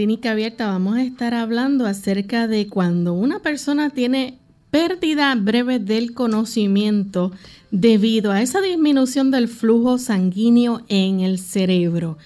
[0.00, 4.38] Clínica Abierta vamos a estar hablando acerca de cuando una persona tiene
[4.70, 7.32] pérdida breve del conocimiento
[7.70, 12.16] debido a esa disminución del flujo sanguíneo en el cerebro.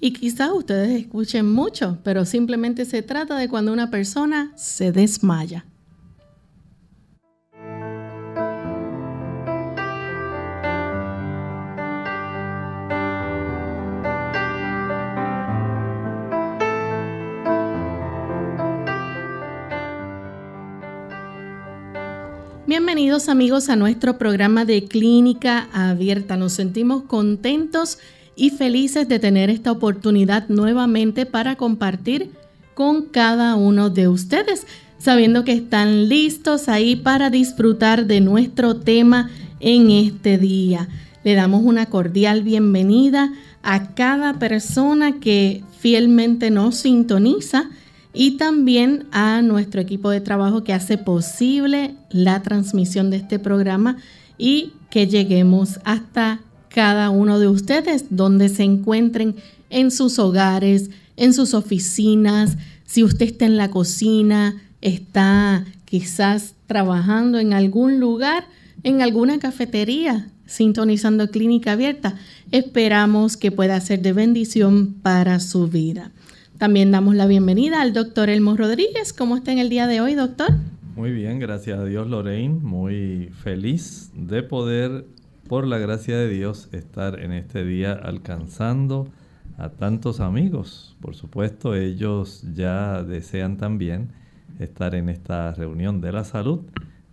[0.00, 5.64] Y quizás ustedes escuchen mucho, pero simplemente se trata de cuando una persona se desmaya.
[22.76, 26.36] Bienvenidos amigos a nuestro programa de Clínica Abierta.
[26.36, 27.98] Nos sentimos contentos
[28.34, 32.32] y felices de tener esta oportunidad nuevamente para compartir
[32.74, 34.66] con cada uno de ustedes,
[34.98, 39.30] sabiendo que están listos ahí para disfrutar de nuestro tema
[39.60, 40.88] en este día.
[41.22, 43.32] Le damos una cordial bienvenida
[43.62, 47.70] a cada persona que fielmente nos sintoniza
[48.14, 53.96] y también a nuestro equipo de trabajo que hace posible la transmisión de este programa
[54.38, 59.36] y que lleguemos hasta cada uno de ustedes donde se encuentren
[59.68, 67.38] en sus hogares, en sus oficinas, si usted está en la cocina, está quizás trabajando
[67.38, 68.46] en algún lugar,
[68.82, 72.16] en alguna cafetería, sintonizando clínica abierta,
[72.50, 76.12] esperamos que pueda ser de bendición para su vida.
[76.58, 79.12] También damos la bienvenida al doctor Elmo Rodríguez.
[79.12, 80.50] ¿Cómo está en el día de hoy, doctor?
[80.94, 82.60] Muy bien, gracias a Dios, Lorraine.
[82.62, 85.04] Muy feliz de poder,
[85.48, 89.08] por la gracia de Dios, estar en este día alcanzando
[89.58, 90.96] a tantos amigos.
[91.00, 94.10] Por supuesto, ellos ya desean también
[94.60, 96.60] estar en esta reunión de la salud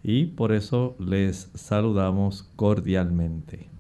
[0.04, 3.71] y por eso les saludamos cordialmente.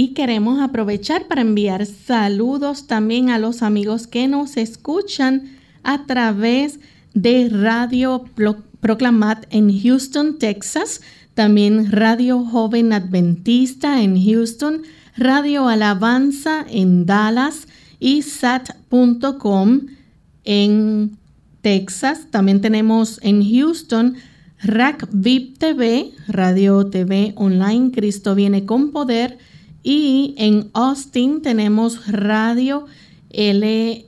[0.00, 6.78] Y queremos aprovechar para enviar saludos también a los amigos que nos escuchan a través
[7.14, 8.24] de Radio
[8.78, 11.00] Proclamat en Houston, Texas,
[11.34, 14.82] también Radio Joven Adventista en Houston,
[15.16, 17.66] Radio Alabanza en Dallas
[17.98, 19.80] y sat.com
[20.44, 21.18] en
[21.60, 22.28] Texas.
[22.30, 24.14] También tenemos en Houston
[24.62, 25.08] RAC
[25.58, 29.38] TV, Radio TV Online, Cristo viene con poder
[29.82, 32.86] y en Austin tenemos Radio
[33.30, 34.04] LAM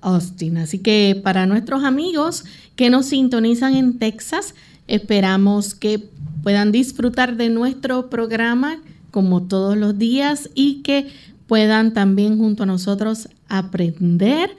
[0.00, 0.58] Austin.
[0.58, 2.44] Así que para nuestros amigos
[2.76, 4.54] que nos sintonizan en Texas,
[4.86, 6.08] esperamos que
[6.42, 8.80] puedan disfrutar de nuestro programa
[9.10, 11.08] como todos los días y que
[11.46, 14.50] puedan también junto a nosotros aprender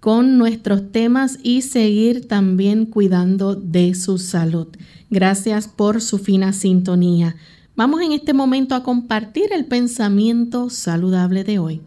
[0.00, 4.68] con nuestros temas y seguir también cuidando de su salud.
[5.10, 7.36] Gracias por su fina sintonía.
[7.78, 11.80] Vamos en este momento a compartir el pensamiento saludable de hoy.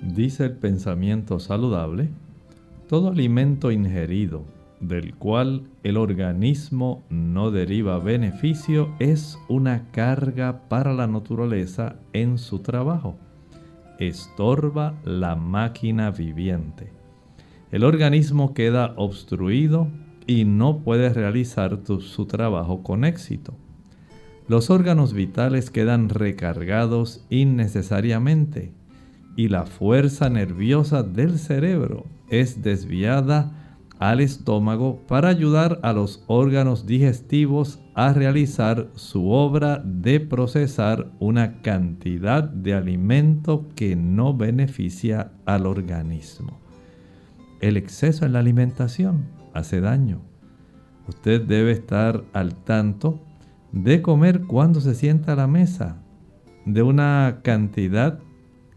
[0.00, 2.08] Dice el pensamiento saludable,
[2.88, 4.46] todo alimento ingerido
[4.80, 12.60] del cual el organismo no deriva beneficio es una carga para la naturaleza en su
[12.60, 13.16] trabajo.
[13.98, 16.90] Estorba la máquina viviente.
[17.70, 19.88] El organismo queda obstruido
[20.26, 23.54] y no puede realizar su trabajo con éxito.
[24.48, 28.72] Los órganos vitales quedan recargados innecesariamente
[29.36, 36.86] y la fuerza nerviosa del cerebro es desviada al estómago para ayudar a los órganos
[36.86, 45.66] digestivos a realizar su obra de procesar una cantidad de alimento que no beneficia al
[45.66, 46.58] organismo.
[47.60, 50.20] El exceso en la alimentación hace daño.
[51.08, 53.20] Usted debe estar al tanto
[53.72, 56.02] de comer cuando se sienta a la mesa,
[56.66, 58.20] de una cantidad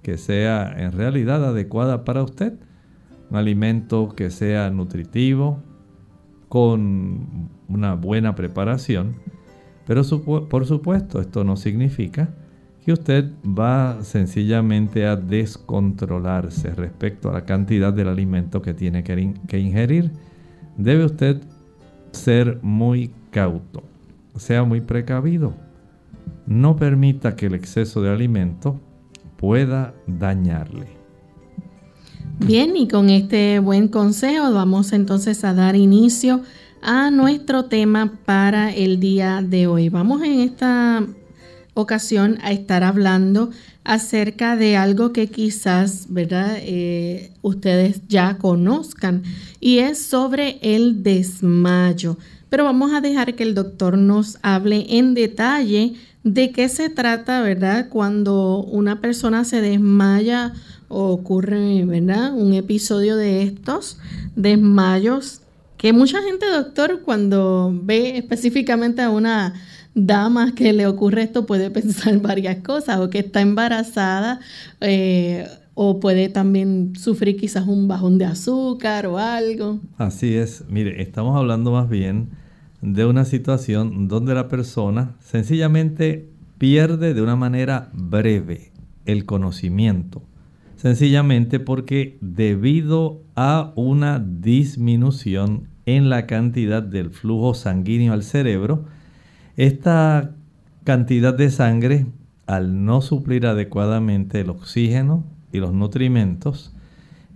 [0.01, 2.53] que sea en realidad adecuada para usted.
[3.29, 5.63] Un alimento que sea nutritivo,
[6.55, 9.15] con una buena preparación.
[9.85, 10.03] Pero
[10.47, 12.29] por supuesto, esto no significa
[12.83, 19.59] que usted va sencillamente a descontrolarse respecto a la cantidad del alimento que tiene que,
[19.59, 20.11] ingerir.
[20.77, 21.41] Debe usted
[22.11, 23.83] ser muy cauto,
[24.35, 25.53] sea muy precavido.
[26.47, 28.79] No permita que el exceso de alimento
[29.37, 30.87] pueda dañarle.
[32.39, 36.41] Bien, y con este buen consejo vamos entonces a dar inicio
[36.81, 39.89] a nuestro tema para el día de hoy.
[39.89, 41.05] Vamos en esta
[41.75, 43.51] ocasión a estar hablando
[43.83, 46.57] acerca de algo que quizás, ¿verdad?
[46.59, 49.21] Eh, ustedes ya conozcan
[49.59, 52.17] y es sobre el desmayo.
[52.49, 55.93] Pero vamos a dejar que el doctor nos hable en detalle
[56.23, 57.89] de qué se trata, ¿verdad?
[57.89, 60.53] Cuando una persona se desmaya
[60.87, 62.33] o ocurre, ¿verdad?
[62.33, 63.97] Un episodio de estos
[64.35, 65.41] desmayos
[65.77, 69.53] que mucha gente, doctor, cuando ve específicamente a una
[69.95, 74.39] damas que le ocurre esto puede pensar varias cosas, o que está embarazada,
[74.81, 79.79] eh, o puede también sufrir quizás un bajón de azúcar o algo.
[79.97, 82.29] Así es, mire, estamos hablando más bien
[82.81, 88.71] de una situación donde la persona sencillamente pierde de una manera breve
[89.05, 90.21] el conocimiento,
[90.77, 98.85] sencillamente porque debido a una disminución en la cantidad del flujo sanguíneo al cerebro,
[99.57, 100.31] esta
[100.83, 102.05] cantidad de sangre,
[102.45, 106.73] al no suplir adecuadamente el oxígeno y los nutrimentos,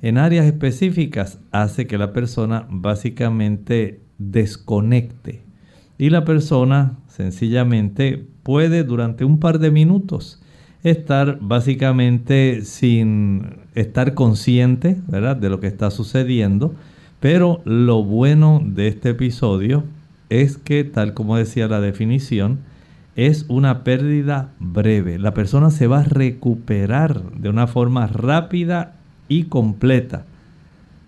[0.02, 5.44] en áreas específicas hace que la persona básicamente desconecte.
[5.98, 10.42] Y la persona sencillamente puede durante un par de minutos
[10.84, 16.74] estar básicamente sin estar consciente de lo que está sucediendo.
[17.20, 19.84] Pero lo bueno de este episodio
[20.30, 22.60] es que, tal como decía la definición,
[23.16, 25.20] es una pérdida breve.
[25.20, 28.96] La persona se va a recuperar de una forma rápida
[29.28, 30.26] y completa.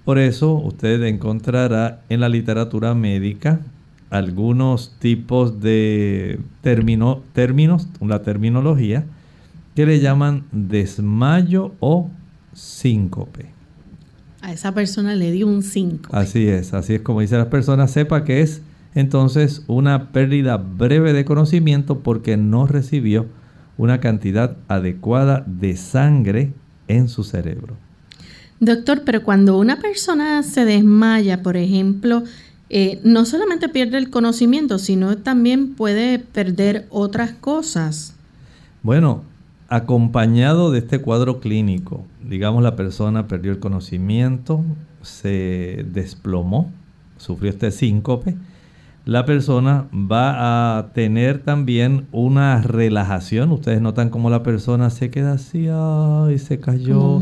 [0.04, 3.62] Por eso usted encontrará en la literatura médica
[4.10, 7.20] algunos tipos de términos,
[8.02, 9.06] la terminología,
[9.76, 12.10] que le llaman desmayo o
[12.52, 13.46] síncope.
[14.42, 16.18] A esa persona le dio un síncope.
[16.18, 18.64] Así es, así es como dice las personas, sepa que es
[18.96, 23.28] entonces una pérdida breve de conocimiento porque no recibió
[23.78, 26.54] una cantidad adecuada de sangre
[26.88, 27.76] en su cerebro.
[28.60, 32.24] Doctor, pero cuando una persona se desmaya, por ejemplo,
[32.70, 38.16] eh, no solamente pierde el conocimiento, sino también puede perder otras cosas.
[38.84, 39.24] Bueno,
[39.68, 44.64] acompañado de este cuadro clínico, digamos la persona perdió el conocimiento,
[45.02, 46.72] se desplomó,
[47.18, 48.36] sufrió este síncope,
[49.06, 53.52] la persona va a tener también una relajación.
[53.52, 57.20] Ustedes notan cómo la persona se queda así, ay, se cayó.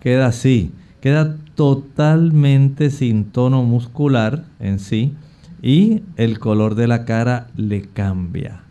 [0.00, 5.14] Queda así, queda totalmente sin tono muscular en sí
[5.60, 8.62] y el color de la cara le cambia.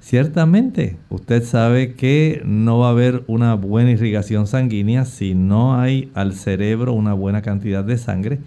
[0.00, 6.10] Ciertamente, usted sabe que no va a haber una buena irrigación sanguínea si no hay
[6.14, 8.40] al cerebro una buena cantidad de sangre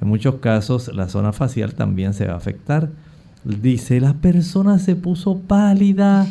[0.00, 2.90] en muchos casos la zona facial también se va a afectar.
[3.44, 6.26] Dice, la persona se puso pálida,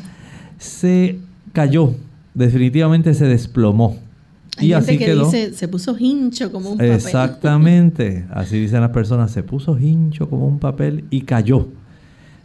[0.57, 1.19] se
[1.53, 1.93] cayó,
[2.33, 3.97] definitivamente se desplomó.
[4.59, 6.91] y así que dice, se puso hincho como un papel.
[6.91, 11.67] Exactamente, así dicen las personas, se puso hincho como un papel y cayó.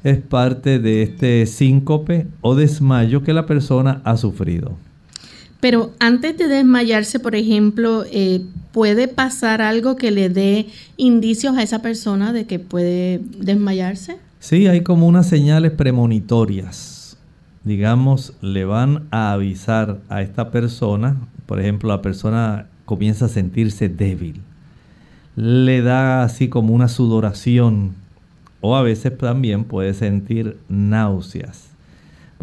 [0.02, 4.76] Es parte de este síncope o desmayo que la persona ha sufrido.
[5.64, 10.66] Pero antes de desmayarse, por ejemplo, eh, ¿puede pasar algo que le dé
[10.98, 14.18] indicios a esa persona de que puede desmayarse?
[14.40, 17.16] Sí, hay como unas señales premonitorias.
[17.62, 21.16] Digamos, le van a avisar a esta persona,
[21.46, 24.42] por ejemplo, la persona comienza a sentirse débil,
[25.34, 27.94] le da así como una sudoración
[28.60, 31.73] o a veces también puede sentir náuseas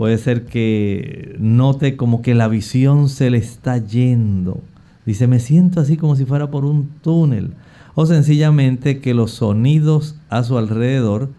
[0.02, 4.60] Puede ser que note como que la visión se le está yendo.
[5.06, 7.54] Dice, me siento así como si fuera por un túnel.
[7.94, 11.30] O sencillamente que los sonidos a su alrededor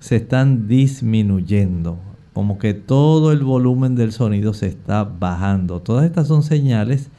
[0.00, 1.98] se están disminuyendo.
[2.32, 5.82] Como que todo el volumen del sonido se está bajando.
[5.82, 7.10] Todas estas son señales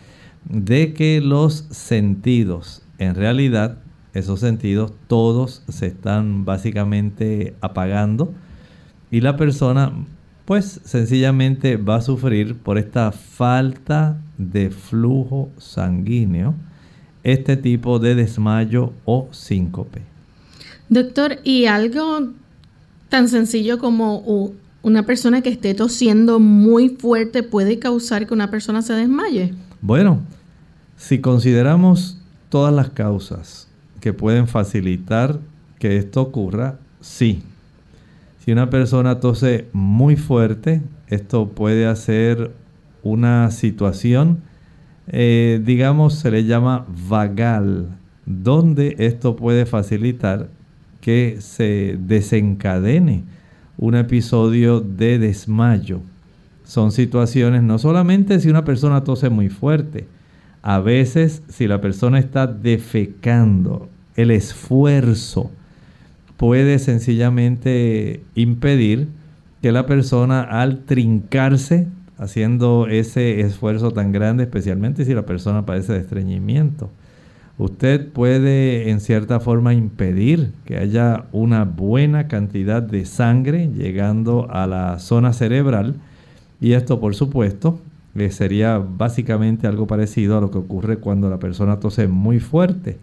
[0.49, 3.77] de que los sentidos, en realidad,
[4.15, 8.33] esos sentidos todos se están básicamente apagando
[9.11, 9.93] y la persona
[10.47, 16.55] pues sencillamente va a sufrir por esta falta de flujo sanguíneo
[17.21, 20.03] este tipo de desmayo o síncope.
[20.87, 22.29] Doctor, ¿y algo
[23.09, 28.81] tan sencillo como una persona que esté tosiendo muy fuerte puede causar que una persona
[28.81, 29.53] se desmaye?
[29.81, 30.21] Bueno,
[30.95, 33.67] si consideramos todas las causas
[33.99, 35.41] que pueden facilitar
[35.77, 37.43] que esto ocurra, sí.
[38.47, 42.53] Si una persona tose muy fuerte, esto puede hacer
[43.03, 44.37] una situación,
[45.07, 50.47] eh, digamos, se le llama vagal, donde esto puede facilitar
[51.01, 53.25] que se desencadene
[53.77, 55.99] un episodio de desmayo.
[56.63, 60.07] Son situaciones no solamente si una persona tose muy fuerte,
[60.61, 65.51] a veces si la persona está defecando, el esfuerzo
[66.37, 69.07] puede sencillamente impedir
[69.61, 75.93] que la persona al trincarse haciendo ese esfuerzo tan grande, especialmente si la persona padece
[75.93, 76.89] de estreñimiento,
[77.57, 84.67] usted puede en cierta forma impedir que haya una buena cantidad de sangre llegando a
[84.67, 85.95] la zona cerebral
[86.61, 87.79] y esto por supuesto
[88.31, 92.97] sería básicamente algo parecido a lo que ocurre cuando la persona tose muy fuerte.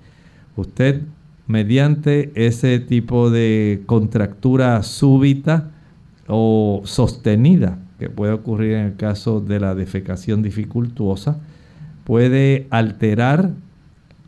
[0.57, 1.03] Usted
[1.47, 5.71] mediante ese tipo de contractura súbita
[6.27, 11.39] o sostenida que puede ocurrir en el caso de la defecación dificultuosa,
[12.05, 13.51] puede alterar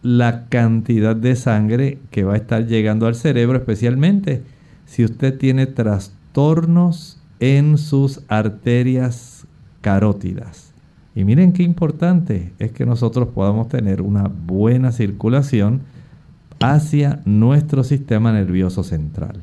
[0.03, 4.43] la cantidad de sangre que va a estar llegando al cerebro, especialmente
[4.85, 9.47] si usted tiene trastornos en sus arterias
[9.81, 10.73] carótidas.
[11.15, 15.81] Y miren qué importante es que nosotros podamos tener una buena circulación
[16.61, 19.43] hacia nuestro sistema nervioso central.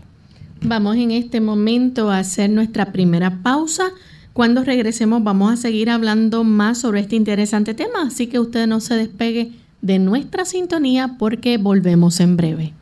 [0.66, 3.92] Vamos en este momento a hacer nuestra primera pausa.
[4.32, 8.80] Cuando regresemos vamos a seguir hablando más sobre este interesante tema, así que usted no
[8.80, 9.52] se despegue
[9.82, 12.74] de nuestra sintonía porque volvemos en breve.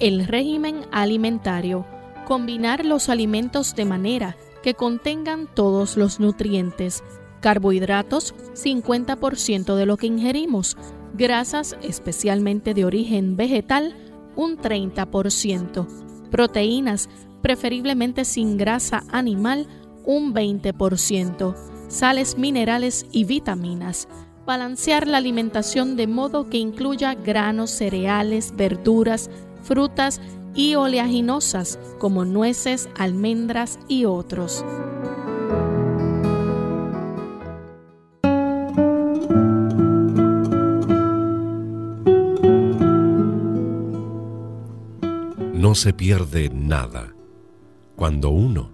[0.00, 1.86] El régimen alimentario.
[2.26, 7.04] Combinar los alimentos de manera que contengan todos los nutrientes.
[7.40, 10.76] Carbohidratos, 50% de lo que ingerimos
[11.14, 13.96] grasas especialmente de origen vegetal,
[14.36, 15.86] un 30%,
[16.30, 17.08] proteínas,
[17.40, 19.66] preferiblemente sin grasa animal,
[20.04, 21.54] un 20%,
[21.88, 24.08] sales minerales y vitaminas.
[24.44, 29.30] Balancear la alimentación de modo que incluya granos, cereales, verduras,
[29.62, 30.20] frutas
[30.54, 34.64] y oleaginosas como nueces, almendras y otros.
[45.74, 47.16] No se pierde nada
[47.96, 48.70] cuando uno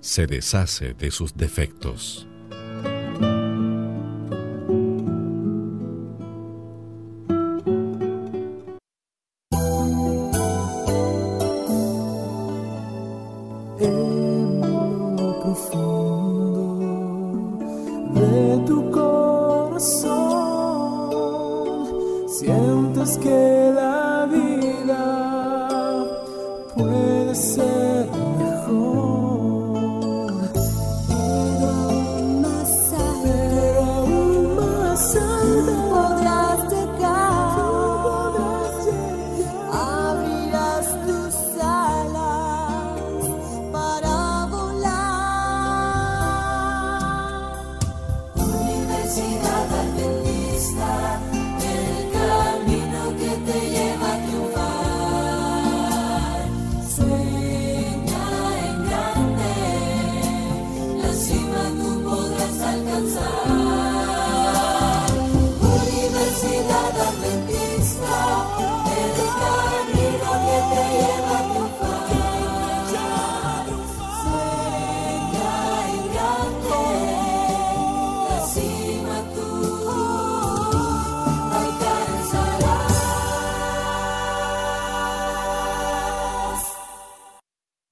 [0.00, 2.26] se deshace de sus defectos.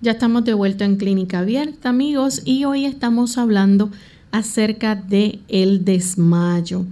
[0.00, 3.90] Ya estamos de vuelta en Clínica Abierta, amigos, y hoy estamos hablando
[4.30, 6.84] acerca de el desmayo.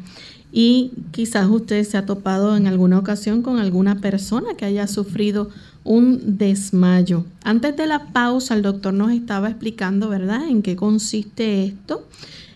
[0.50, 5.50] Y quizás usted se ha topado en alguna ocasión con alguna persona que haya sufrido
[5.84, 7.24] un desmayo.
[7.44, 12.08] Antes de la pausa, el doctor nos estaba explicando, ¿verdad?, en qué consiste esto.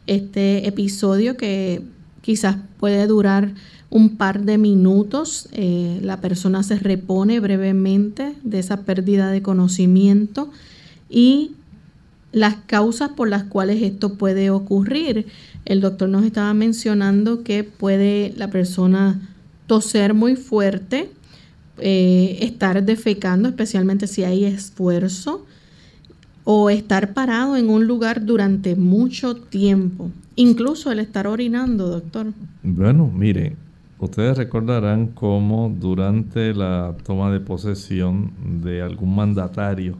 [0.09, 1.80] Este episodio que
[2.23, 3.54] quizás puede durar
[3.90, 10.50] un par de minutos, eh, la persona se repone brevemente de esa pérdida de conocimiento
[11.09, 11.52] y
[12.32, 15.26] las causas por las cuales esto puede ocurrir.
[15.64, 19.20] El doctor nos estaba mencionando que puede la persona
[19.66, 21.11] toser muy fuerte,
[21.78, 25.44] eh, estar defecando, especialmente si hay esfuerzo,
[26.44, 32.32] o estar parado en un lugar durante mucho tiempo, incluso el estar orinando, doctor.
[32.62, 33.56] Bueno, mire,
[34.00, 39.99] Ustedes recordarán cómo durante la toma de posesión de algún mandatario,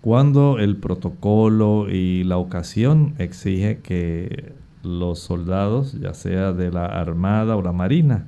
[0.00, 7.54] cuando el protocolo y la ocasión exige que los soldados, ya sea de la Armada
[7.54, 8.26] o la Marina,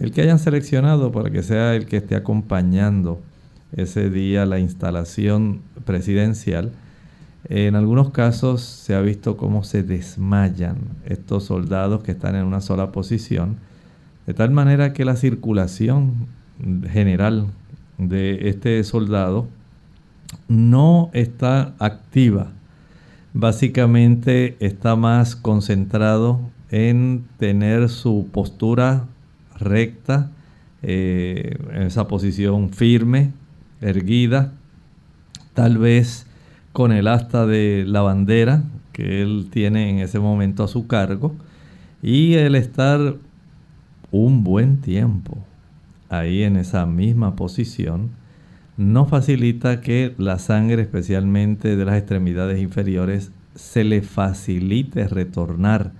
[0.00, 3.20] el que hayan seleccionado para que sea el que esté acompañando
[3.76, 6.72] ese día la instalación presidencial,
[7.48, 12.60] en algunos casos se ha visto cómo se desmayan estos soldados que están en una
[12.60, 13.68] sola posición
[14.28, 16.26] de tal manera que la circulación
[16.90, 17.46] general
[17.96, 19.48] de este soldado
[20.48, 22.52] no está activa.
[23.32, 29.06] Básicamente está más concentrado en tener su postura
[29.58, 30.30] recta,
[30.82, 33.32] eh, en esa posición firme,
[33.80, 34.52] erguida,
[35.54, 36.26] tal vez
[36.74, 41.34] con el asta de la bandera que él tiene en ese momento a su cargo,
[42.02, 43.14] y el estar
[44.10, 45.38] un buen tiempo
[46.08, 48.10] ahí en esa misma posición,
[48.76, 55.92] no facilita que la sangre, especialmente de las extremidades inferiores, se le facilite retornar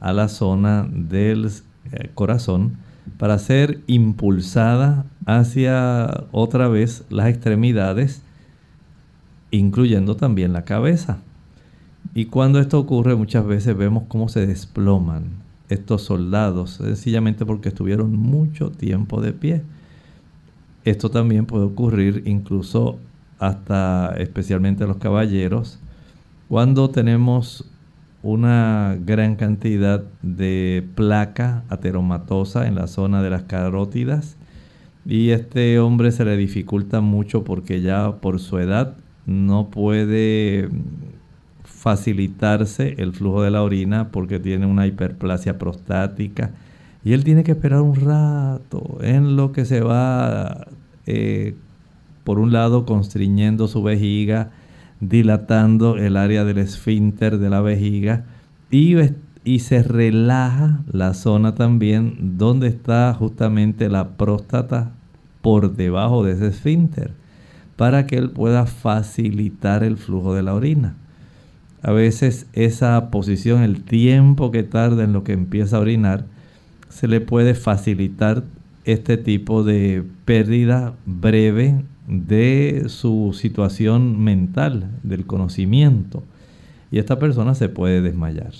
[0.00, 1.46] a la zona del
[1.92, 2.78] eh, corazón
[3.18, 8.22] para ser impulsada hacia otra vez las extremidades,
[9.50, 11.18] incluyendo también la cabeza.
[12.14, 18.16] Y cuando esto ocurre muchas veces vemos cómo se desploman estos soldados, sencillamente porque estuvieron
[18.16, 19.62] mucho tiempo de pie.
[20.84, 22.98] Esto también puede ocurrir incluso
[23.38, 25.78] hasta especialmente los caballeros,
[26.48, 27.64] cuando tenemos
[28.22, 34.36] una gran cantidad de placa ateromatosa en la zona de las carótidas
[35.04, 38.96] y este hombre se le dificulta mucho porque ya por su edad
[39.26, 40.70] no puede
[41.84, 46.52] facilitarse el flujo de la orina porque tiene una hiperplasia prostática.
[47.04, 50.66] Y él tiene que esperar un rato en lo que se va,
[51.04, 51.54] eh,
[52.24, 54.50] por un lado, constriñendo su vejiga,
[55.00, 58.24] dilatando el área del esfínter de la vejiga
[58.70, 58.96] y,
[59.44, 64.92] y se relaja la zona también donde está justamente la próstata
[65.42, 67.12] por debajo de ese esfínter
[67.76, 70.94] para que él pueda facilitar el flujo de la orina
[71.84, 76.24] a veces esa posición, el tiempo que tarda en lo que empieza a orinar,
[76.88, 78.42] se le puede facilitar
[78.86, 86.22] este tipo de pérdida breve de su situación mental, del conocimiento.
[86.90, 88.52] Y esta persona se puede desmayar.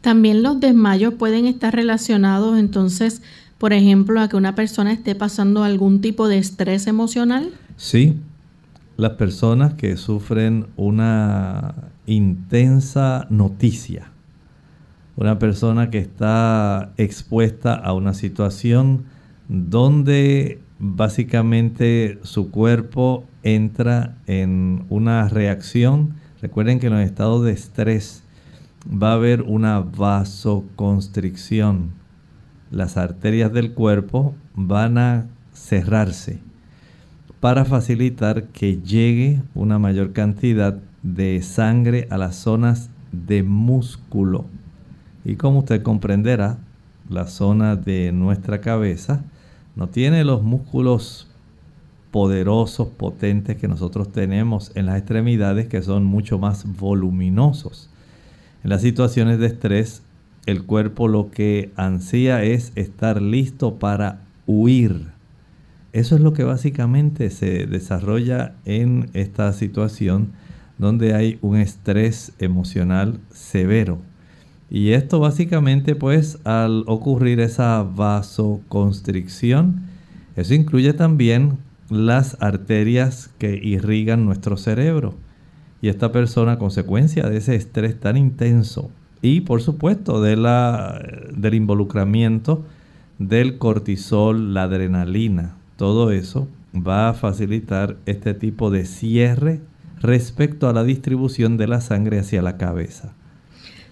[0.00, 3.20] También los desmayos pueden estar relacionados entonces,
[3.58, 7.50] por ejemplo, a que una persona esté pasando algún tipo de estrés emocional.
[7.76, 8.14] Sí,
[8.96, 11.74] las personas que sufren una
[12.06, 14.10] intensa noticia.
[15.16, 19.04] Una persona que está expuesta a una situación
[19.48, 26.14] donde básicamente su cuerpo entra en una reacción.
[26.42, 28.24] Recuerden que en los estados de estrés
[28.90, 31.92] va a haber una vasoconstricción.
[32.70, 36.40] Las arterias del cuerpo van a cerrarse
[37.40, 40.80] para facilitar que llegue una mayor cantidad
[41.14, 44.44] de sangre a las zonas de músculo.
[45.24, 46.58] Y como usted comprenderá,
[47.08, 49.22] la zona de nuestra cabeza
[49.76, 51.28] no tiene los músculos
[52.10, 57.88] poderosos, potentes que nosotros tenemos en las extremidades que son mucho más voluminosos.
[58.64, 60.02] En las situaciones de estrés,
[60.46, 65.08] el cuerpo lo que ansía es estar listo para huir.
[65.92, 70.32] Eso es lo que básicamente se desarrolla en esta situación
[70.78, 73.98] donde hay un estrés emocional severo.
[74.68, 79.82] Y esto básicamente pues al ocurrir esa vasoconstricción,
[80.34, 81.58] eso incluye también
[81.88, 85.14] las arterias que irrigan nuestro cerebro.
[85.80, 88.90] Y esta persona, consecuencia de ese estrés tan intenso
[89.22, 91.00] y por supuesto de la,
[91.32, 92.64] del involucramiento
[93.18, 99.60] del cortisol, la adrenalina, todo eso va a facilitar este tipo de cierre
[100.00, 103.12] respecto a la distribución de la sangre hacia la cabeza.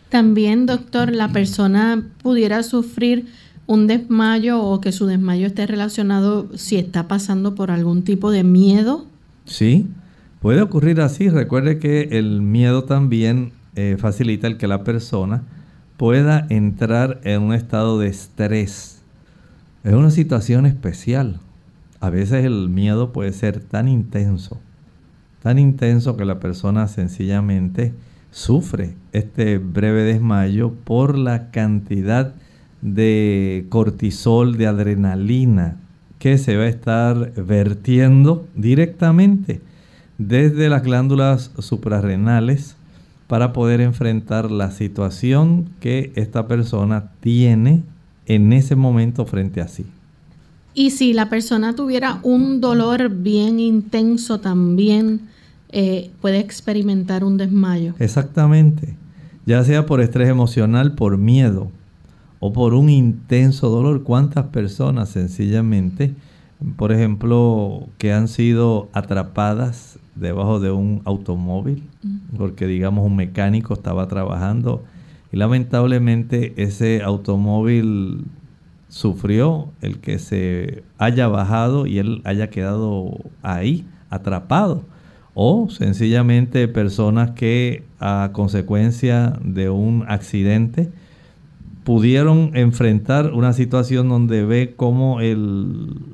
[0.08, 3.26] También, doctor, la persona pudiera sufrir
[3.66, 8.44] un desmayo o que su desmayo esté relacionado si está pasando por algún tipo de
[8.44, 9.06] miedo.
[9.46, 9.88] Sí,
[10.40, 11.28] puede ocurrir así.
[11.28, 15.42] Recuerde que el miedo también eh, facilita el que la persona
[15.96, 19.02] pueda entrar en un estado de estrés.
[19.82, 21.40] Es una situación especial.
[22.00, 24.60] A veces el miedo puede ser tan intenso,
[25.44, 27.92] tan intenso que la persona sencillamente
[28.30, 32.32] sufre este breve desmayo por la cantidad
[32.80, 35.76] de cortisol, de adrenalina
[36.18, 39.60] que se va a estar vertiendo directamente
[40.16, 42.76] desde las glándulas suprarrenales
[43.26, 47.82] para poder enfrentar la situación que esta persona tiene
[48.24, 49.84] en ese momento frente a sí.
[50.72, 55.33] Y si la persona tuviera un dolor bien intenso también,
[55.76, 57.94] eh, puede experimentar un desmayo.
[57.98, 58.96] Exactamente,
[59.44, 61.70] ya sea por estrés emocional, por miedo
[62.38, 64.04] o por un intenso dolor.
[64.04, 66.14] ¿Cuántas personas sencillamente,
[66.76, 71.82] por ejemplo, que han sido atrapadas debajo de un automóvil,
[72.38, 74.84] porque digamos un mecánico estaba trabajando
[75.32, 78.26] y lamentablemente ese automóvil
[78.88, 84.84] sufrió el que se haya bajado y él haya quedado ahí, atrapado.
[85.34, 90.90] O sencillamente personas que a consecuencia de un accidente
[91.84, 95.18] pudieron enfrentar una situación donde ve cómo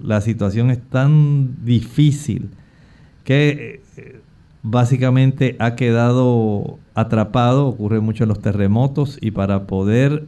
[0.03, 2.51] la situación es tan difícil
[3.25, 4.21] que eh,
[4.63, 10.27] básicamente ha quedado atrapado, ocurre mucho en los terremotos, y para poder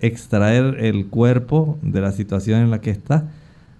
[0.00, 3.28] extraer el cuerpo de la situación en la que está,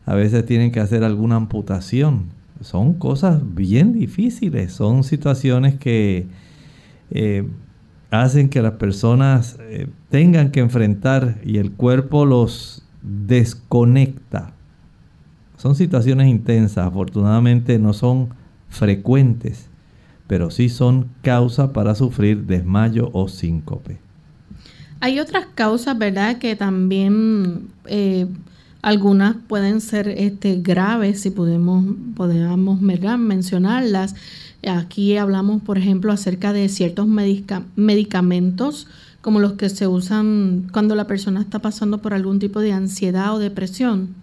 [0.04, 2.26] a veces tienen que hacer alguna amputación.
[2.62, 6.26] Son cosas bien difíciles, son situaciones que
[7.10, 7.46] eh,
[8.10, 14.52] hacen que las personas eh, tengan que enfrentar y el cuerpo los desconecta.
[15.56, 18.30] Son situaciones intensas, afortunadamente no son
[18.68, 19.68] frecuentes,
[20.26, 23.98] pero sí son causa para sufrir desmayo o síncope.
[25.00, 26.38] Hay otras causas, ¿verdad?
[26.38, 28.26] Que también eh,
[28.82, 34.14] algunas pueden ser este, graves, si podemos, podemos mencionarlas.
[34.68, 38.86] Aquí hablamos, por ejemplo, acerca de ciertos medicamentos
[39.20, 43.32] como los que se usan cuando la persona está pasando por algún tipo de ansiedad
[43.34, 44.16] o depresión.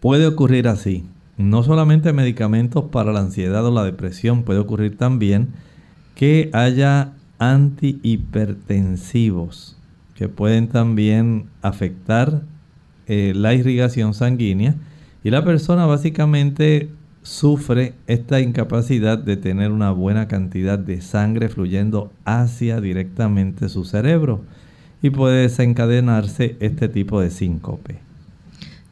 [0.00, 1.04] Puede ocurrir así.
[1.38, 5.50] No solamente medicamentos para la ansiedad o la depresión, puede ocurrir también
[6.14, 9.76] que haya antihipertensivos
[10.20, 12.42] que pueden también afectar
[13.12, 14.76] eh, la irrigación sanguínea
[15.24, 16.90] y la persona básicamente
[17.24, 24.44] sufre esta incapacidad de tener una buena cantidad de sangre fluyendo hacia directamente su cerebro
[25.02, 27.98] y puede desencadenarse este tipo de síncope.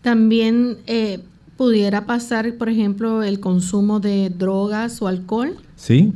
[0.02, 1.20] También eh,
[1.56, 5.54] pudiera pasar, por ejemplo, el consumo de drogas o alcohol.
[5.76, 6.12] Sí,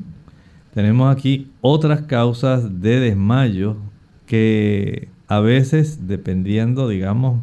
[0.75, 3.77] tenemos aquí otras causas de desmayo
[4.27, 7.39] que a veces, dependiendo, digamos,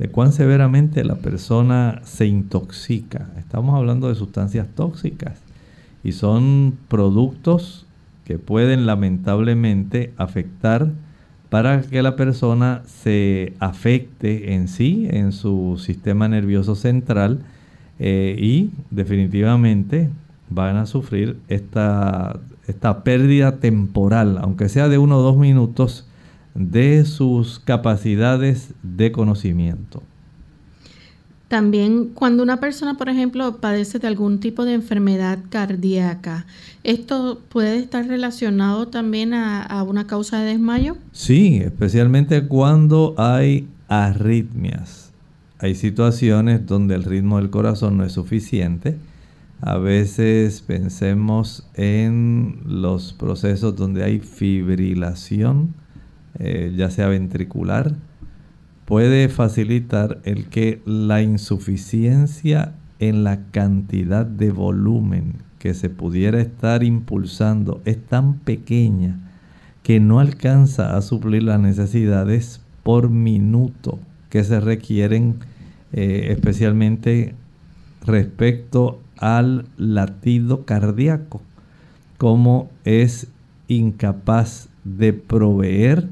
[0.00, 5.42] de cuán severamente la persona se intoxica, estamos hablando de sustancias tóxicas
[6.02, 7.86] y son productos
[8.24, 10.90] que pueden lamentablemente afectar
[11.50, 17.40] para que la persona se afecte en sí, en su sistema nervioso central
[17.98, 20.08] eh, y definitivamente
[20.48, 26.06] van a sufrir esta, esta pérdida temporal, aunque sea de uno o dos minutos,
[26.54, 30.02] de sus capacidades de conocimiento.
[31.50, 36.46] También cuando una persona, por ejemplo, padece de algún tipo de enfermedad cardíaca,
[36.84, 40.96] ¿esto puede estar relacionado también a, una causa de desmayo?
[41.10, 45.10] Sí, especialmente cuando hay arritmias.
[45.58, 48.96] Hay situaciones donde el ritmo del corazón no es suficiente.
[49.60, 55.74] A veces pensemos en los procesos donde hay fibrilación
[56.38, 57.94] eh, ya sea ventricular,
[58.84, 66.82] puede facilitar el que la insuficiencia en la cantidad de volumen que se pudiera estar
[66.82, 69.18] impulsando es tan pequeña
[69.82, 75.36] que no alcanza a suplir las necesidades por minuto que se requieren
[75.92, 77.34] eh, especialmente
[78.06, 81.42] respecto al latido cardíaco,
[82.16, 83.28] como es
[83.68, 86.08] incapaz de proveer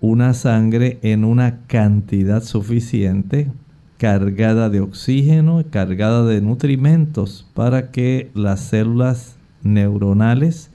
[0.00, 3.50] una sangre en una cantidad suficiente,
[3.98, 10.70] cargada de oxígeno, cargada de nutrimentos, para que las células neuronales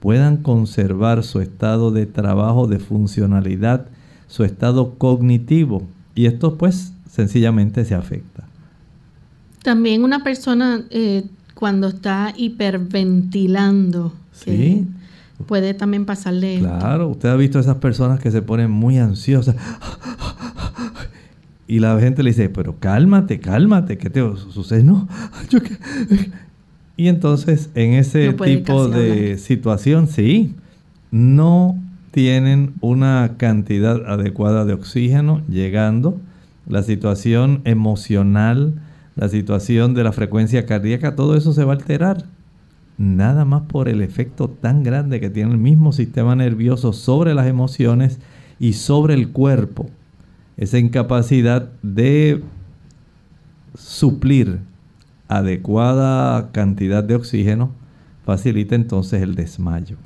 [0.00, 3.86] puedan conservar su estado de trabajo, de funcionalidad,
[4.28, 5.82] su estado cognitivo.
[6.14, 8.44] Y esto pues sencillamente se afecta.
[9.62, 14.86] También una persona eh, cuando está hiperventilando, ¿Sí?
[15.46, 16.58] Puede también pasarle.
[16.58, 19.56] Claro, usted ha visto esas personas que se ponen muy ansiosas.
[21.66, 24.82] Y la gente le dice, pero cálmate, cálmate, ¿qué te sucede?
[24.82, 25.08] No,
[25.50, 25.60] yo.
[26.96, 30.54] Y entonces en ese tipo de situación, sí,
[31.12, 31.78] no
[32.10, 36.20] tienen una cantidad adecuada de oxígeno llegando,
[36.66, 38.74] la situación emocional,
[39.16, 42.24] la situación de la frecuencia cardíaca, todo eso se va a alterar
[43.00, 47.46] nada más por el efecto tan grande que tiene el mismo sistema nervioso sobre las
[47.46, 48.18] emociones
[48.58, 49.88] y sobre el cuerpo.
[50.58, 52.42] Esa incapacidad de
[53.74, 54.58] suplir
[55.28, 57.70] adecuada cantidad de oxígeno
[58.26, 59.96] facilita entonces el desmayo.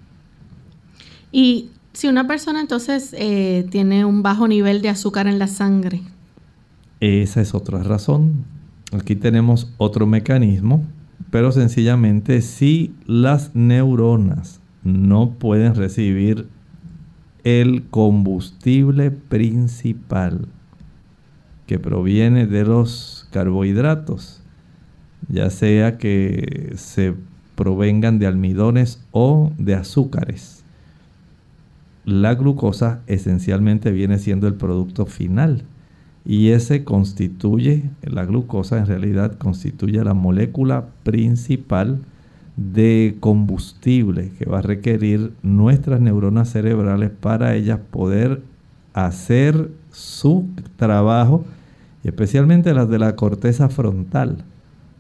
[1.32, 6.00] Y si una persona entonces eh, tiene un bajo nivel de azúcar en la sangre.
[7.00, 8.44] Esa es otra razón.
[8.92, 10.84] Aquí tenemos otro mecanismo
[11.30, 16.46] pero sencillamente si las neuronas no pueden recibir
[17.42, 20.48] el combustible principal
[21.66, 24.42] que proviene de los carbohidratos,
[25.28, 27.14] ya sea que se
[27.54, 30.64] provengan de almidones o de azúcares.
[32.04, 35.64] La glucosa esencialmente viene siendo el producto final
[36.24, 42.00] y ese constituye, la glucosa en realidad constituye la molécula principal
[42.56, 48.42] de combustible que va a requerir nuestras neuronas cerebrales para ellas poder
[48.94, 51.44] hacer su trabajo,
[52.04, 54.44] especialmente las de la corteza frontal,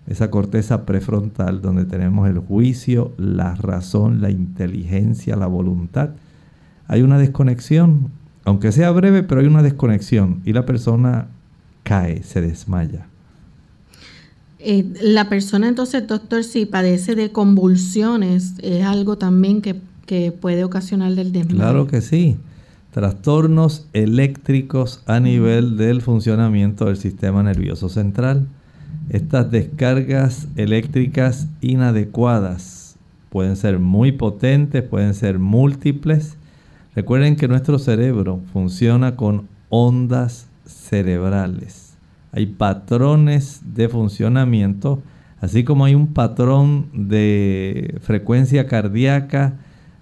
[0.06, 6.10] esa corteza prefrontal donde tenemos el juicio, la razón, la inteligencia, la voluntad.
[6.86, 8.10] Hay una desconexión
[8.44, 11.28] aunque sea breve, pero hay una desconexión y la persona
[11.82, 13.06] cae, se desmaya.
[14.58, 19.80] Eh, la persona entonces, doctor, si padece de convulsiones, es algo también que,
[20.40, 21.56] puede ocasionar el desmayo.
[21.56, 22.36] Claro que sí.
[22.92, 28.46] Trastornos eléctricos a nivel del funcionamiento del sistema nervioso central.
[29.08, 32.96] Estas descargas eléctricas inadecuadas
[33.30, 36.36] pueden ser muy potentes, pueden ser múltiples
[36.94, 41.96] Recuerden que nuestro cerebro funciona con ondas cerebrales.
[42.30, 45.02] Hay patrones de funcionamiento,
[45.40, 49.54] así como hay un patrón de frecuencia cardíaca,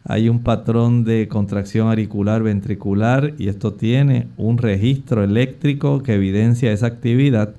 [0.05, 6.73] hay un patrón de contracción auricular ventricular y esto tiene un registro eléctrico que evidencia
[6.73, 7.55] esa actividad.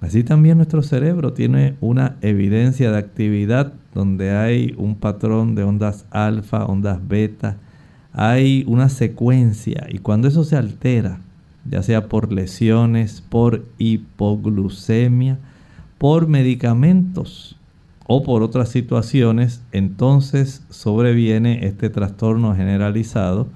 [0.00, 6.06] Así también nuestro cerebro tiene una evidencia de actividad donde hay un patrón de ondas
[6.10, 7.58] alfa, ondas beta,
[8.12, 11.20] hay una secuencia y cuando eso se altera,
[11.68, 15.38] ya sea por lesiones, por hipoglucemia,
[15.98, 17.56] por medicamentos
[18.06, 23.48] o por otras situaciones, entonces sobreviene este trastorno generalizado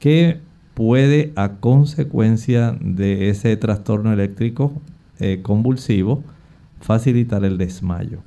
[0.00, 0.40] que
[0.74, 4.72] puede a consecuencia de ese trastorno eléctrico
[5.20, 6.24] eh, convulsivo
[6.80, 8.18] facilitar el desmayo.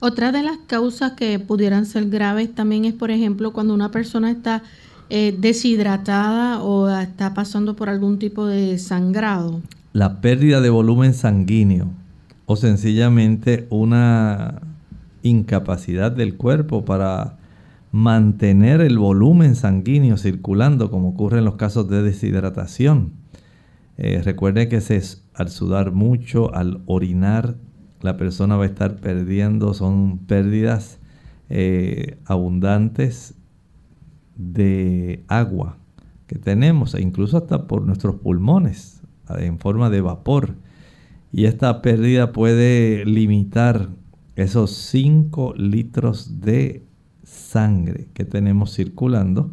[0.00, 4.30] Otra de las causas que pudieran ser graves también es, por ejemplo, cuando una persona
[4.30, 4.62] está
[5.10, 9.60] eh, deshidratada o está pasando por algún tipo de sangrado?
[9.92, 11.88] La pérdida de volumen sanguíneo
[12.46, 14.62] o sencillamente una
[15.22, 17.38] incapacidad del cuerpo para
[17.92, 23.12] mantener el volumen sanguíneo circulando como ocurre en los casos de deshidratación.
[23.98, 24.80] Eh, recuerde que
[25.34, 27.56] al sudar mucho, al orinar,
[28.00, 30.98] la persona va a estar perdiendo, son pérdidas
[31.50, 33.34] eh, abundantes
[34.40, 35.76] de agua
[36.26, 39.02] que tenemos, e incluso hasta por nuestros pulmones,
[39.38, 40.54] en forma de vapor.
[41.32, 43.90] Y esta pérdida puede limitar
[44.36, 46.84] esos 5 litros de
[47.22, 49.52] sangre que tenemos circulando.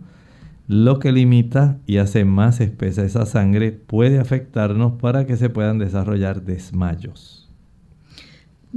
[0.67, 5.77] Lo que limita y hace más espesa esa sangre puede afectarnos para que se puedan
[5.77, 7.46] desarrollar desmayos.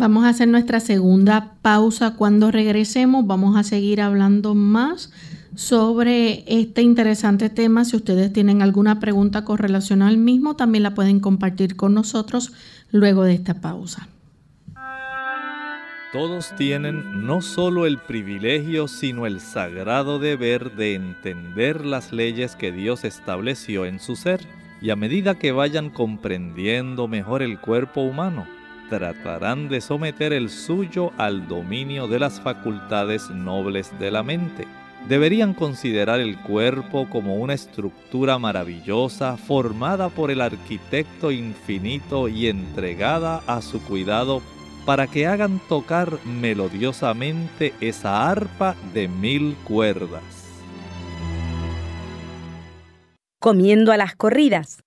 [0.00, 2.14] Vamos a hacer nuestra segunda pausa.
[2.16, 5.12] Cuando regresemos vamos a seguir hablando más
[5.54, 7.84] sobre este interesante tema.
[7.84, 9.58] Si ustedes tienen alguna pregunta con
[10.00, 12.50] al mismo, también la pueden compartir con nosotros
[12.90, 14.08] luego de esta pausa.
[16.14, 22.72] Todos tienen no solo el privilegio, sino el sagrado deber de entender las leyes que
[22.72, 24.40] Dios estableció en su ser,
[24.80, 28.46] y a medida que vayan comprendiendo mejor el cuerpo humano,
[28.90, 34.66] tratarán de someter el suyo al dominio de las facultades nobles de la mente.
[35.09, 43.42] Deberían considerar el cuerpo como una estructura maravillosa formada por el arquitecto infinito y entregada
[43.46, 44.42] a su cuidado
[44.85, 50.22] para que hagan tocar melodiosamente esa arpa de mil cuerdas.
[53.38, 54.83] Comiendo a las corridas.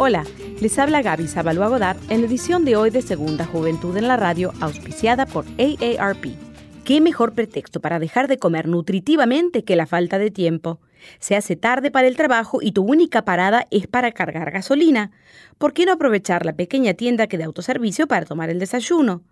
[0.00, 0.24] Hola,
[0.60, 4.16] les habla Gaby Zabalúa Godard en la edición de hoy de Segunda Juventud en la
[4.16, 6.36] Radio, auspiciada por AARP.
[6.84, 10.80] ¿Qué mejor pretexto para dejar de comer nutritivamente que la falta de tiempo?
[11.20, 15.12] Se hace tarde para el trabajo y tu única parada es para cargar gasolina.
[15.58, 19.22] ¿Por qué no aprovechar la pequeña tienda que de autoservicio para tomar el desayuno?